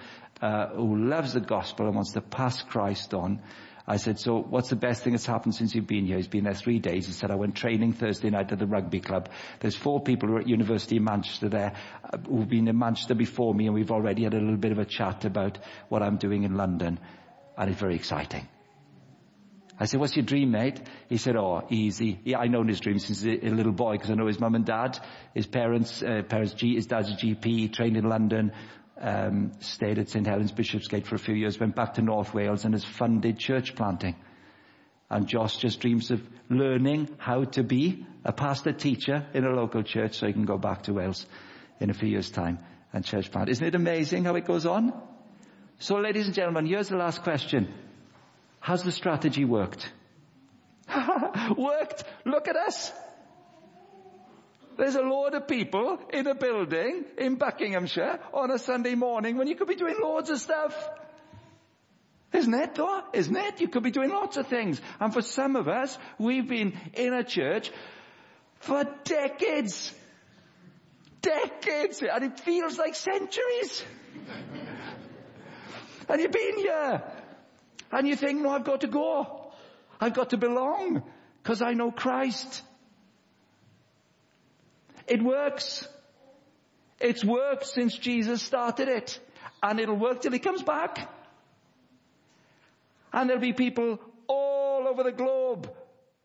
uh, 0.42 0.68
who 0.68 0.98
loves 0.98 1.34
the 1.34 1.40
gospel 1.40 1.86
and 1.86 1.96
wants 1.96 2.14
to 2.14 2.22
pass 2.22 2.62
Christ 2.62 3.14
on. 3.14 3.42
I 3.88 3.98
said, 3.98 4.20
so 4.20 4.42
what's 4.42 4.70
the 4.70 4.76
best 4.76 5.04
thing 5.04 5.14
that's 5.14 5.28
happened 5.28 5.54
since 5.54 5.76
you've 5.76 5.86
been 5.86 6.08
here? 6.08 6.18
He's 6.18 6.28
been 6.28 6.46
there 6.46 6.56
three 6.56 6.80
days. 6.80 7.06
He 7.06 7.14
said, 7.14 7.30
I 7.30 7.36
went 7.36 7.56
training 7.56 7.94
Thursday 7.94 8.32
night 8.32 8.52
at 8.52 8.58
the 8.58 8.66
rugby 8.66 9.00
club. 9.00 9.30
There's 9.60 9.76
four 9.76 10.02
people 10.02 10.28
who 10.28 10.38
are 10.38 10.40
at 10.40 10.48
University 10.48 10.98
of 10.98 11.04
Manchester 11.04 11.50
there 11.50 11.74
uh, 12.04 12.18
who've 12.18 12.50
been 12.50 12.68
in 12.68 12.80
Manchester 12.80 13.14
before 13.14 13.54
me 13.54 13.68
and 13.68 13.76
we've 13.76 13.92
already 13.92 14.24
had 14.24 14.34
a 14.34 14.40
little 14.40 14.58
bit 14.58 14.72
of 14.72 14.80
a 14.80 14.86
chat 14.86 15.24
about 15.24 15.60
what 15.90 16.02
I'm 16.02 16.18
doing 16.18 16.44
in 16.44 16.58
London. 16.58 17.00
And 17.58 17.70
it's 17.70 17.80
very 17.80 17.96
exciting. 17.96 18.48
I 19.80 19.86
said, 19.86 20.00
what's 20.00 20.16
your 20.16 20.26
dream, 20.26 20.52
mate? 20.52 20.82
He 21.10 21.18
said, 21.18 21.36
oh, 21.36 21.68
easy. 21.70 22.20
Yeah, 22.24 22.40
I 22.40 22.48
know 22.48 22.64
his 22.64 22.80
dream 22.80 22.98
since 22.98 23.22
he's 23.22 23.44
a 23.44 23.50
little 23.50 23.74
boy 23.74 23.94
because 23.94 24.10
I 24.10 24.16
know 24.16 24.26
his 24.26 24.40
mum 24.40 24.56
and 24.56 24.66
dad, 24.66 24.98
his 25.34 25.46
parents, 25.46 26.02
uh, 26.02 26.24
parents, 26.28 26.54
G, 26.54 26.76
his 26.76 26.88
dad's 26.88 27.12
a 27.12 27.14
GP, 27.14 27.74
trained 27.74 27.98
in 27.98 28.08
London, 28.08 28.54
um, 29.00 29.52
stayed 29.60 30.00
at 30.00 30.10
St 30.10 30.26
Helens 30.26 30.52
Bishopsgate 30.52 31.08
for 31.08 31.16
a 31.16 31.20
few 31.20 31.36
years, 31.36 31.60
went 31.60 31.76
back 31.76 31.96
to 31.96 32.02
North 32.02 32.34
Wales 32.34 32.66
and 32.66 32.74
has 32.74 32.84
funded 32.84 33.38
church 33.38 33.76
planting. 33.76 34.16
And 35.10 35.28
Josh 35.28 35.58
just 35.58 35.82
dreams 35.82 36.12
of 36.12 36.22
learning 36.50 37.10
how 37.18 37.44
to 37.44 37.64
be 37.64 38.06
a 38.24 38.34
pastor 38.34 38.74
teacher 38.74 39.26
in 39.34 39.46
a 39.46 39.50
local 39.50 39.84
church 39.84 40.18
so 40.18 40.28
he 40.28 40.34
can 40.34 40.46
go 40.46 40.58
back 40.58 40.84
to 40.84 40.94
Wales 40.94 41.26
in 41.80 41.90
a 41.90 41.94
few 41.94 42.10
years 42.10 42.30
time 42.30 42.60
and 42.92 43.06
church 43.06 43.32
plant. 43.32 43.50
Isn't 43.50 43.68
it 43.68 43.76
amazing 43.76 44.24
how 44.24 44.36
it 44.36 44.46
goes 44.46 44.66
on? 44.66 44.94
So 45.80 45.98
ladies 45.98 46.26
and 46.26 46.34
gentlemen, 46.34 46.66
here's 46.66 46.90
the 46.90 46.98
last 46.98 47.22
question. 47.24 47.72
Has 48.62 48.84
the 48.84 48.92
strategy 48.92 49.46
worked? 49.46 49.92
worked! 51.58 52.04
Look 52.26 52.48
at 52.48 52.56
us! 52.56 52.92
There's 54.78 54.96
a 54.96 55.02
load 55.02 55.34
of 55.34 55.48
people 55.48 56.00
in 56.12 56.28
a 56.28 56.36
building 56.36 57.06
in 57.18 57.36
Buckinghamshire 57.36 58.20
on 58.34 58.52
a 58.52 58.60
Sunday 58.60 58.96
morning 58.96 59.38
when 59.38 59.48
you 59.48 59.56
could 59.56 59.68
be 59.68 59.76
doing 59.76 59.96
loads 60.02 60.30
of 60.30 60.40
stuff. 60.40 60.90
Isn't 62.34 62.54
it 62.54 62.76
though? 62.76 63.02
Isn't 63.14 63.36
it? 63.36 63.62
You 63.62 63.70
could 63.70 63.84
be 63.84 63.92
doing 63.92 64.10
lots 64.10 64.36
of 64.36 64.48
things. 64.48 64.82
And 65.00 65.14
for 65.14 65.22
some 65.22 65.56
of 65.56 65.70
us, 65.70 65.98
we've 66.18 66.48
been 66.48 66.78
in 66.94 67.14
a 67.14 67.24
church 67.24 67.72
for 68.60 68.84
decades. 69.06 69.94
Decades. 71.22 72.02
And 72.02 72.24
it 72.26 72.40
feels 72.42 72.78
like 72.78 72.96
centuries. 72.96 73.86
and 76.10 76.22
you've 76.22 76.32
been 76.32 76.58
here. 76.58 77.02
And 77.92 78.08
you 78.08 78.18
think, 78.18 78.42
no, 78.42 78.50
I've 78.50 78.66
got 78.66 78.82
to 78.82 78.88
go. 78.88 79.54
I've 80.02 80.14
got 80.14 80.32
to 80.32 80.38
belong. 80.38 81.04
Because 81.42 81.62
I 81.62 81.74
know 81.74 81.92
Christ. 81.92 82.62
It 85.08 85.22
works. 85.24 85.88
It's 87.00 87.24
worked 87.24 87.66
since 87.66 87.98
Jesus 87.98 88.42
started 88.42 88.88
it. 88.88 89.20
And 89.62 89.80
it'll 89.80 89.98
work 89.98 90.22
till 90.22 90.32
he 90.32 90.40
comes 90.40 90.64
back. 90.64 91.10
And 93.14 93.30
there'll 93.30 93.42
be 93.42 93.54
people 93.54 94.00
all 94.28 94.88
over 94.88 95.04
the 95.04 95.12
globe, 95.12 95.72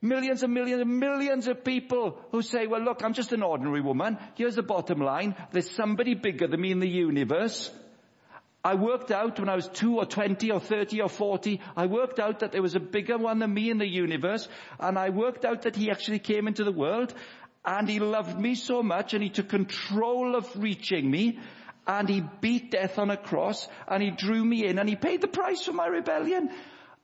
millions 0.03 0.43
and 0.43 0.53
millions 0.53 0.81
and 0.83 0.99
millions 0.99 1.47
of 1.47 1.65
people 1.65 2.19
who 2.33 2.43
say, 2.43 2.67
well 2.67 2.81
look, 2.81 3.05
I'm 3.05 3.15
just 3.15 3.33
an 3.33 3.43
ordinary 3.43 3.81
woman. 3.81 4.19
Here's 4.35 4.57
the 4.57 4.63
bottom 4.63 5.01
line. 5.01 5.37
There's 5.53 5.71
somebody 5.71 6.15
bigger 6.15 6.49
than 6.49 6.61
me 6.61 6.73
in 6.73 6.81
the 6.81 6.89
universe. 6.89 7.71
I 8.63 8.75
worked 8.75 9.11
out 9.11 9.39
when 9.41 9.49
I 9.49 9.55
was 9.55 9.69
two 9.69 9.97
or 9.97 10.05
twenty 10.05 10.51
or 10.51 10.61
thirty 10.61 11.01
or 11.01 11.09
forty, 11.09 11.63
I 11.75 11.87
worked 11.87 12.21
out 12.21 12.41
that 12.41 12.53
there 12.53 12.61
was 12.61 12.75
a 12.75 12.81
bigger 12.81 13.17
one 13.17 13.39
than 13.39 13.55
me 13.55 13.71
in 13.71 13.79
the 13.79 13.89
universe, 13.89 14.49
and 14.79 14.99
I 14.99 15.09
worked 15.09 15.47
out 15.47 15.63
that 15.63 15.77
he 15.77 15.91
actually 15.91 16.19
came 16.19 16.47
into 16.47 16.65
the 16.65 16.73
world, 16.73 17.15
and 17.65 17.89
he 17.89 17.99
loved 17.99 18.39
me 18.39 18.55
so 18.55 18.83
much 18.83 19.15
and 19.15 19.23
he 19.23 19.29
took 19.29 19.49
control 19.49 20.35
of 20.35 20.49
reaching 20.57 21.11
me 21.11 21.39
and 21.87 22.09
he 22.09 22.23
beat 22.41 22.71
death 22.71 22.99
on 22.99 23.11
a 23.11 23.17
cross 23.17 23.69
and 23.89 24.03
he 24.03 24.11
drew 24.11 24.45
me 24.45 24.65
in 24.67 24.79
and 24.79 24.89
he 24.89 24.97
paid 24.97 25.21
the 25.21 25.29
price 25.29 25.65
for 25.65 25.73
my 25.73 25.87
rebellion. 25.87 26.51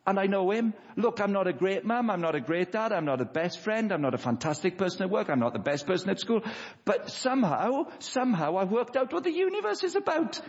And 0.06 0.20
I 0.20 0.26
know 0.26 0.52
him. 0.52 0.72
Look, 0.94 1.20
I'm 1.20 1.32
not 1.32 1.48
a 1.48 1.52
great 1.52 1.84
mum. 1.84 2.10
I'm 2.10 2.20
not 2.20 2.36
a 2.36 2.40
great 2.40 2.70
dad. 2.70 2.92
I'm 2.92 3.04
not 3.04 3.20
a 3.20 3.24
best 3.24 3.58
friend. 3.58 3.90
I'm 3.90 4.02
not 4.02 4.14
a 4.14 4.18
fantastic 4.18 4.78
person 4.78 5.02
at 5.02 5.10
work. 5.10 5.28
I'm 5.28 5.40
not 5.40 5.52
the 5.52 5.58
best 5.58 5.84
person 5.84 6.10
at 6.10 6.20
school. 6.20 6.42
But 6.84 7.10
somehow, 7.10 7.86
somehow 7.98 8.56
I've 8.56 8.70
worked 8.70 8.96
out 8.96 9.12
what 9.12 9.24
the 9.24 9.32
universe 9.32 9.82
is 9.82 9.96
about. 9.96 10.40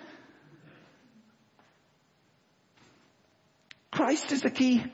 Christ 3.90 4.32
is 4.32 4.44
the 4.44 4.52
key. 4.52 4.86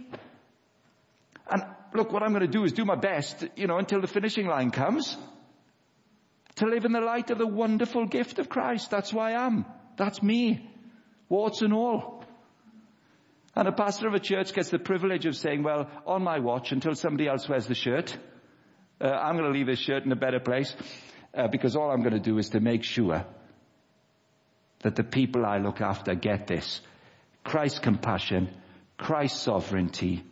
And 1.50 1.64
look, 1.96 2.12
what 2.12 2.24
I'm 2.24 2.30
going 2.30 2.42
to 2.42 2.48
do 2.48 2.64
is 2.64 2.74
do 2.74 2.86
my 2.86 2.96
best, 2.96 3.46
you 3.56 3.68
know, 3.68 3.78
until 3.78 4.02
the 4.02 4.08
finishing 4.08 4.48
line 4.48 4.72
comes. 4.72 5.18
To 6.58 6.68
live 6.68 6.86
in 6.86 6.92
the 6.92 7.02
light 7.02 7.32
of 7.32 7.38
the 7.38 7.48
wonderful 7.48 8.06
gift 8.06 8.38
of 8.40 8.48
Christ. 8.48 8.92
That's 8.92 9.12
who 9.12 9.20
I 9.20 9.32
am. 9.46 9.66
That's 9.98 10.22
me. 10.22 10.70
Warts 11.30 11.62
and 11.62 11.74
all. 11.74 12.24
And 13.56 13.68
a 13.68 13.72
pastor 13.72 14.08
of 14.08 14.14
a 14.14 14.20
church 14.20 14.54
gets 14.54 14.70
the 14.70 14.80
privilege 14.80 15.26
of 15.26 15.36
saying, 15.36 15.64
well, 15.64 15.90
on 16.06 16.24
my 16.24 16.40
watch 16.40 16.72
until 16.72 16.96
somebody 16.96 17.28
else 17.28 17.48
wears 17.48 17.68
the 17.68 17.76
shirt, 17.76 18.18
uh, 19.00 19.08
I'm 19.08 19.38
going 19.38 19.52
to 19.52 19.58
leave 19.58 19.68
this 19.68 19.80
shirt 19.80 20.06
in 20.06 20.12
a 20.12 20.16
better 20.16 20.40
place, 20.40 20.76
uh, 21.36 21.48
because 21.48 21.76
all 21.76 21.92
I'm 21.92 22.02
going 22.02 22.14
to 22.14 22.20
do 22.20 22.38
is 22.38 22.50
to 22.50 22.60
make 22.60 22.84
sure 22.84 23.26
that 24.80 24.96
the 24.96 25.04
people 25.04 25.46
I 25.46 25.58
look 25.58 25.82
after 25.82 26.16
get 26.16 26.48
this. 26.48 26.82
Christ's 27.44 27.80
compassion, 27.80 28.50
Christ's 28.98 29.42
sovereignty, 29.42 30.24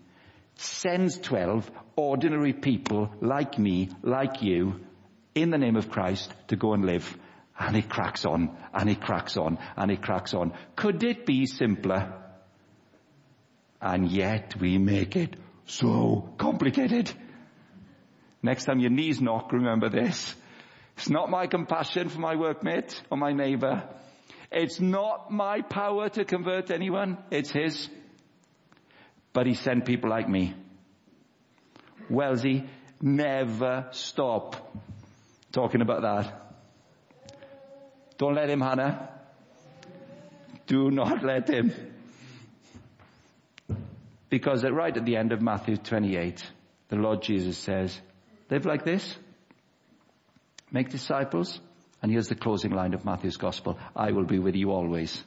sends 0.62 1.20
12 1.20 1.70
ordinary 1.95 2.53
people 2.53 3.12
like 3.20 3.57
me, 3.57 3.89
like 4.01 4.41
you, 4.41 4.80
in 5.36 5.49
the 5.49 5.57
name 5.57 5.76
of 5.76 5.89
Christ 5.89 6.34
to 6.47 6.55
go 6.55 6.74
and 6.74 6.86
live. 6.86 7.18
And 7.59 7.76
it 7.76 7.89
cracks 7.89 8.26
on, 8.26 8.57
and 8.74 8.89
it 8.89 9.01
cracks 9.01 9.38
on, 9.38 9.59
and 9.76 9.91
it 9.91 10.01
cracks 10.01 10.34
on. 10.34 10.53
Could 10.76 11.03
it 11.03 11.26
be 11.26 11.45
simpler? 11.45 12.14
And 13.80 14.12
yet 14.12 14.55
we 14.59 14.78
make 14.78 15.16
it 15.16 15.36
so 15.66 16.34
complicated. 16.38 17.12
Next 18.43 18.66
time 18.66 18.80
your 18.80 18.89
knees 18.89 19.22
knock, 19.22 19.51
remember 19.51 19.89
this. 19.89 20.36
It's 20.97 21.09
not 21.09 21.30
my 21.30 21.47
compassion 21.47 22.09
for 22.09 22.20
my 22.20 22.36
workmate 22.36 22.99
or 23.09 23.18
my 23.18 23.32
neighbor. 23.32 23.84
It's 24.51 24.80
not 24.80 25.32
my 25.32 25.62
power 25.62 26.09
to 26.09 26.26
convert 26.26 26.72
anyone. 26.72 27.18
It's 27.32 27.51
His. 27.51 27.89
But 29.34 29.48
he 29.48 29.54
sent 29.54 29.86
people 29.86 30.10
like 30.10 30.28
me. 30.28 30.54
Wellesley, 32.10 32.68
never 33.02 33.88
stop 33.92 34.76
talking 35.52 35.82
about 35.82 36.02
that. 36.02 36.54
Don't 38.18 38.36
let 38.36 38.50
him, 38.50 38.62
Hannah. 38.62 39.10
Do 40.68 40.92
not 40.92 41.24
let 41.24 41.50
him. 41.50 41.74
Because 44.30 44.64
right 44.64 44.96
at 44.96 45.06
the 45.06 45.18
end 45.18 45.32
of 45.32 45.42
Matthew 45.42 45.76
28, 45.78 46.42
the 46.90 46.96
Lord 46.96 47.22
Jesus 47.22 47.58
says, 47.58 48.00
live 48.50 48.66
like 48.66 48.86
this, 48.86 49.16
make 50.72 50.90
disciples, 50.90 51.60
and 52.02 52.12
here's 52.12 52.30
the 52.30 52.36
closing 52.36 52.72
line 52.72 52.94
of 52.94 53.04
Matthew's 53.04 53.38
gospel, 53.38 53.78
I 53.96 54.12
will 54.12 54.26
be 54.26 54.40
with 54.40 54.56
you 54.56 54.72
always. 54.72 55.24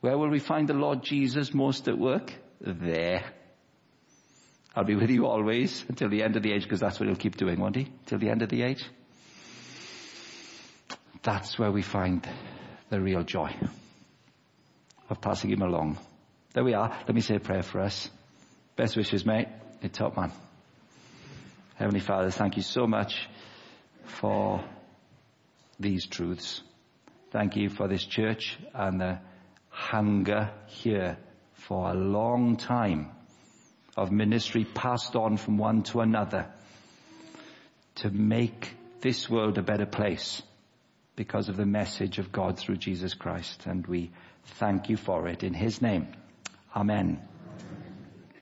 Where 0.00 0.16
will 0.16 0.30
we 0.30 0.38
find 0.38 0.68
the 0.68 0.74
Lord 0.74 1.02
Jesus 1.02 1.52
most 1.52 1.88
at 1.88 1.98
work? 1.98 2.32
There. 2.64 3.24
I'll 4.76 4.84
be 4.84 4.94
with 4.94 5.10
you 5.10 5.26
always 5.26 5.84
until 5.88 6.08
the 6.08 6.22
end 6.22 6.36
of 6.36 6.44
the 6.44 6.52
age, 6.52 6.62
because 6.62 6.78
that's 6.80 7.00
what 7.00 7.08
he'll 7.08 7.16
keep 7.16 7.36
doing, 7.36 7.58
won't 7.58 7.74
he? 7.74 7.88
Till 8.06 8.18
the 8.18 8.30
end 8.30 8.42
of 8.42 8.48
the 8.48 8.62
age. 8.62 8.84
That's 11.22 11.58
where 11.58 11.72
we 11.72 11.82
find 11.82 12.26
the 12.88 13.00
real 13.00 13.24
joy 13.24 13.54
of 15.10 15.20
passing 15.20 15.50
him 15.50 15.62
along. 15.62 15.98
There 16.54 16.64
we 16.64 16.74
are. 16.74 16.88
Let 16.88 17.14
me 17.14 17.20
say 17.20 17.36
a 17.36 17.40
prayer 17.40 17.62
for 17.62 17.80
us. 17.80 18.08
Best 18.76 18.96
wishes, 18.96 19.26
mate. 19.26 19.48
You're 19.80 19.90
top 19.90 20.16
man. 20.16 20.30
Heavenly 21.74 22.00
Father, 22.00 22.30
thank 22.30 22.56
you 22.56 22.62
so 22.62 22.86
much 22.86 23.28
for 24.04 24.64
these 25.80 26.06
truths. 26.06 26.62
Thank 27.30 27.56
you 27.56 27.68
for 27.70 27.88
this 27.88 28.04
church 28.04 28.56
and 28.72 29.00
the 29.00 29.18
hunger 29.68 30.52
here 30.66 31.18
for 31.66 31.90
a 31.90 31.94
long 31.94 32.56
time 32.56 33.10
of 33.96 34.10
ministry 34.10 34.64
passed 34.64 35.14
on 35.14 35.36
from 35.36 35.58
one 35.58 35.82
to 35.82 36.00
another 36.00 36.46
to 37.96 38.10
make 38.10 38.74
this 39.00 39.28
world 39.28 39.58
a 39.58 39.62
better 39.62 39.86
place 39.86 40.42
because 41.14 41.48
of 41.48 41.56
the 41.56 41.66
message 41.66 42.18
of 42.18 42.32
God 42.32 42.58
through 42.58 42.76
Jesus 42.76 43.14
Christ. 43.14 43.66
And 43.66 43.86
we 43.86 44.10
thank 44.58 44.88
you 44.88 44.96
for 44.96 45.28
it 45.28 45.42
in 45.42 45.54
His 45.54 45.82
name. 45.82 46.08
Amen. 46.74 47.20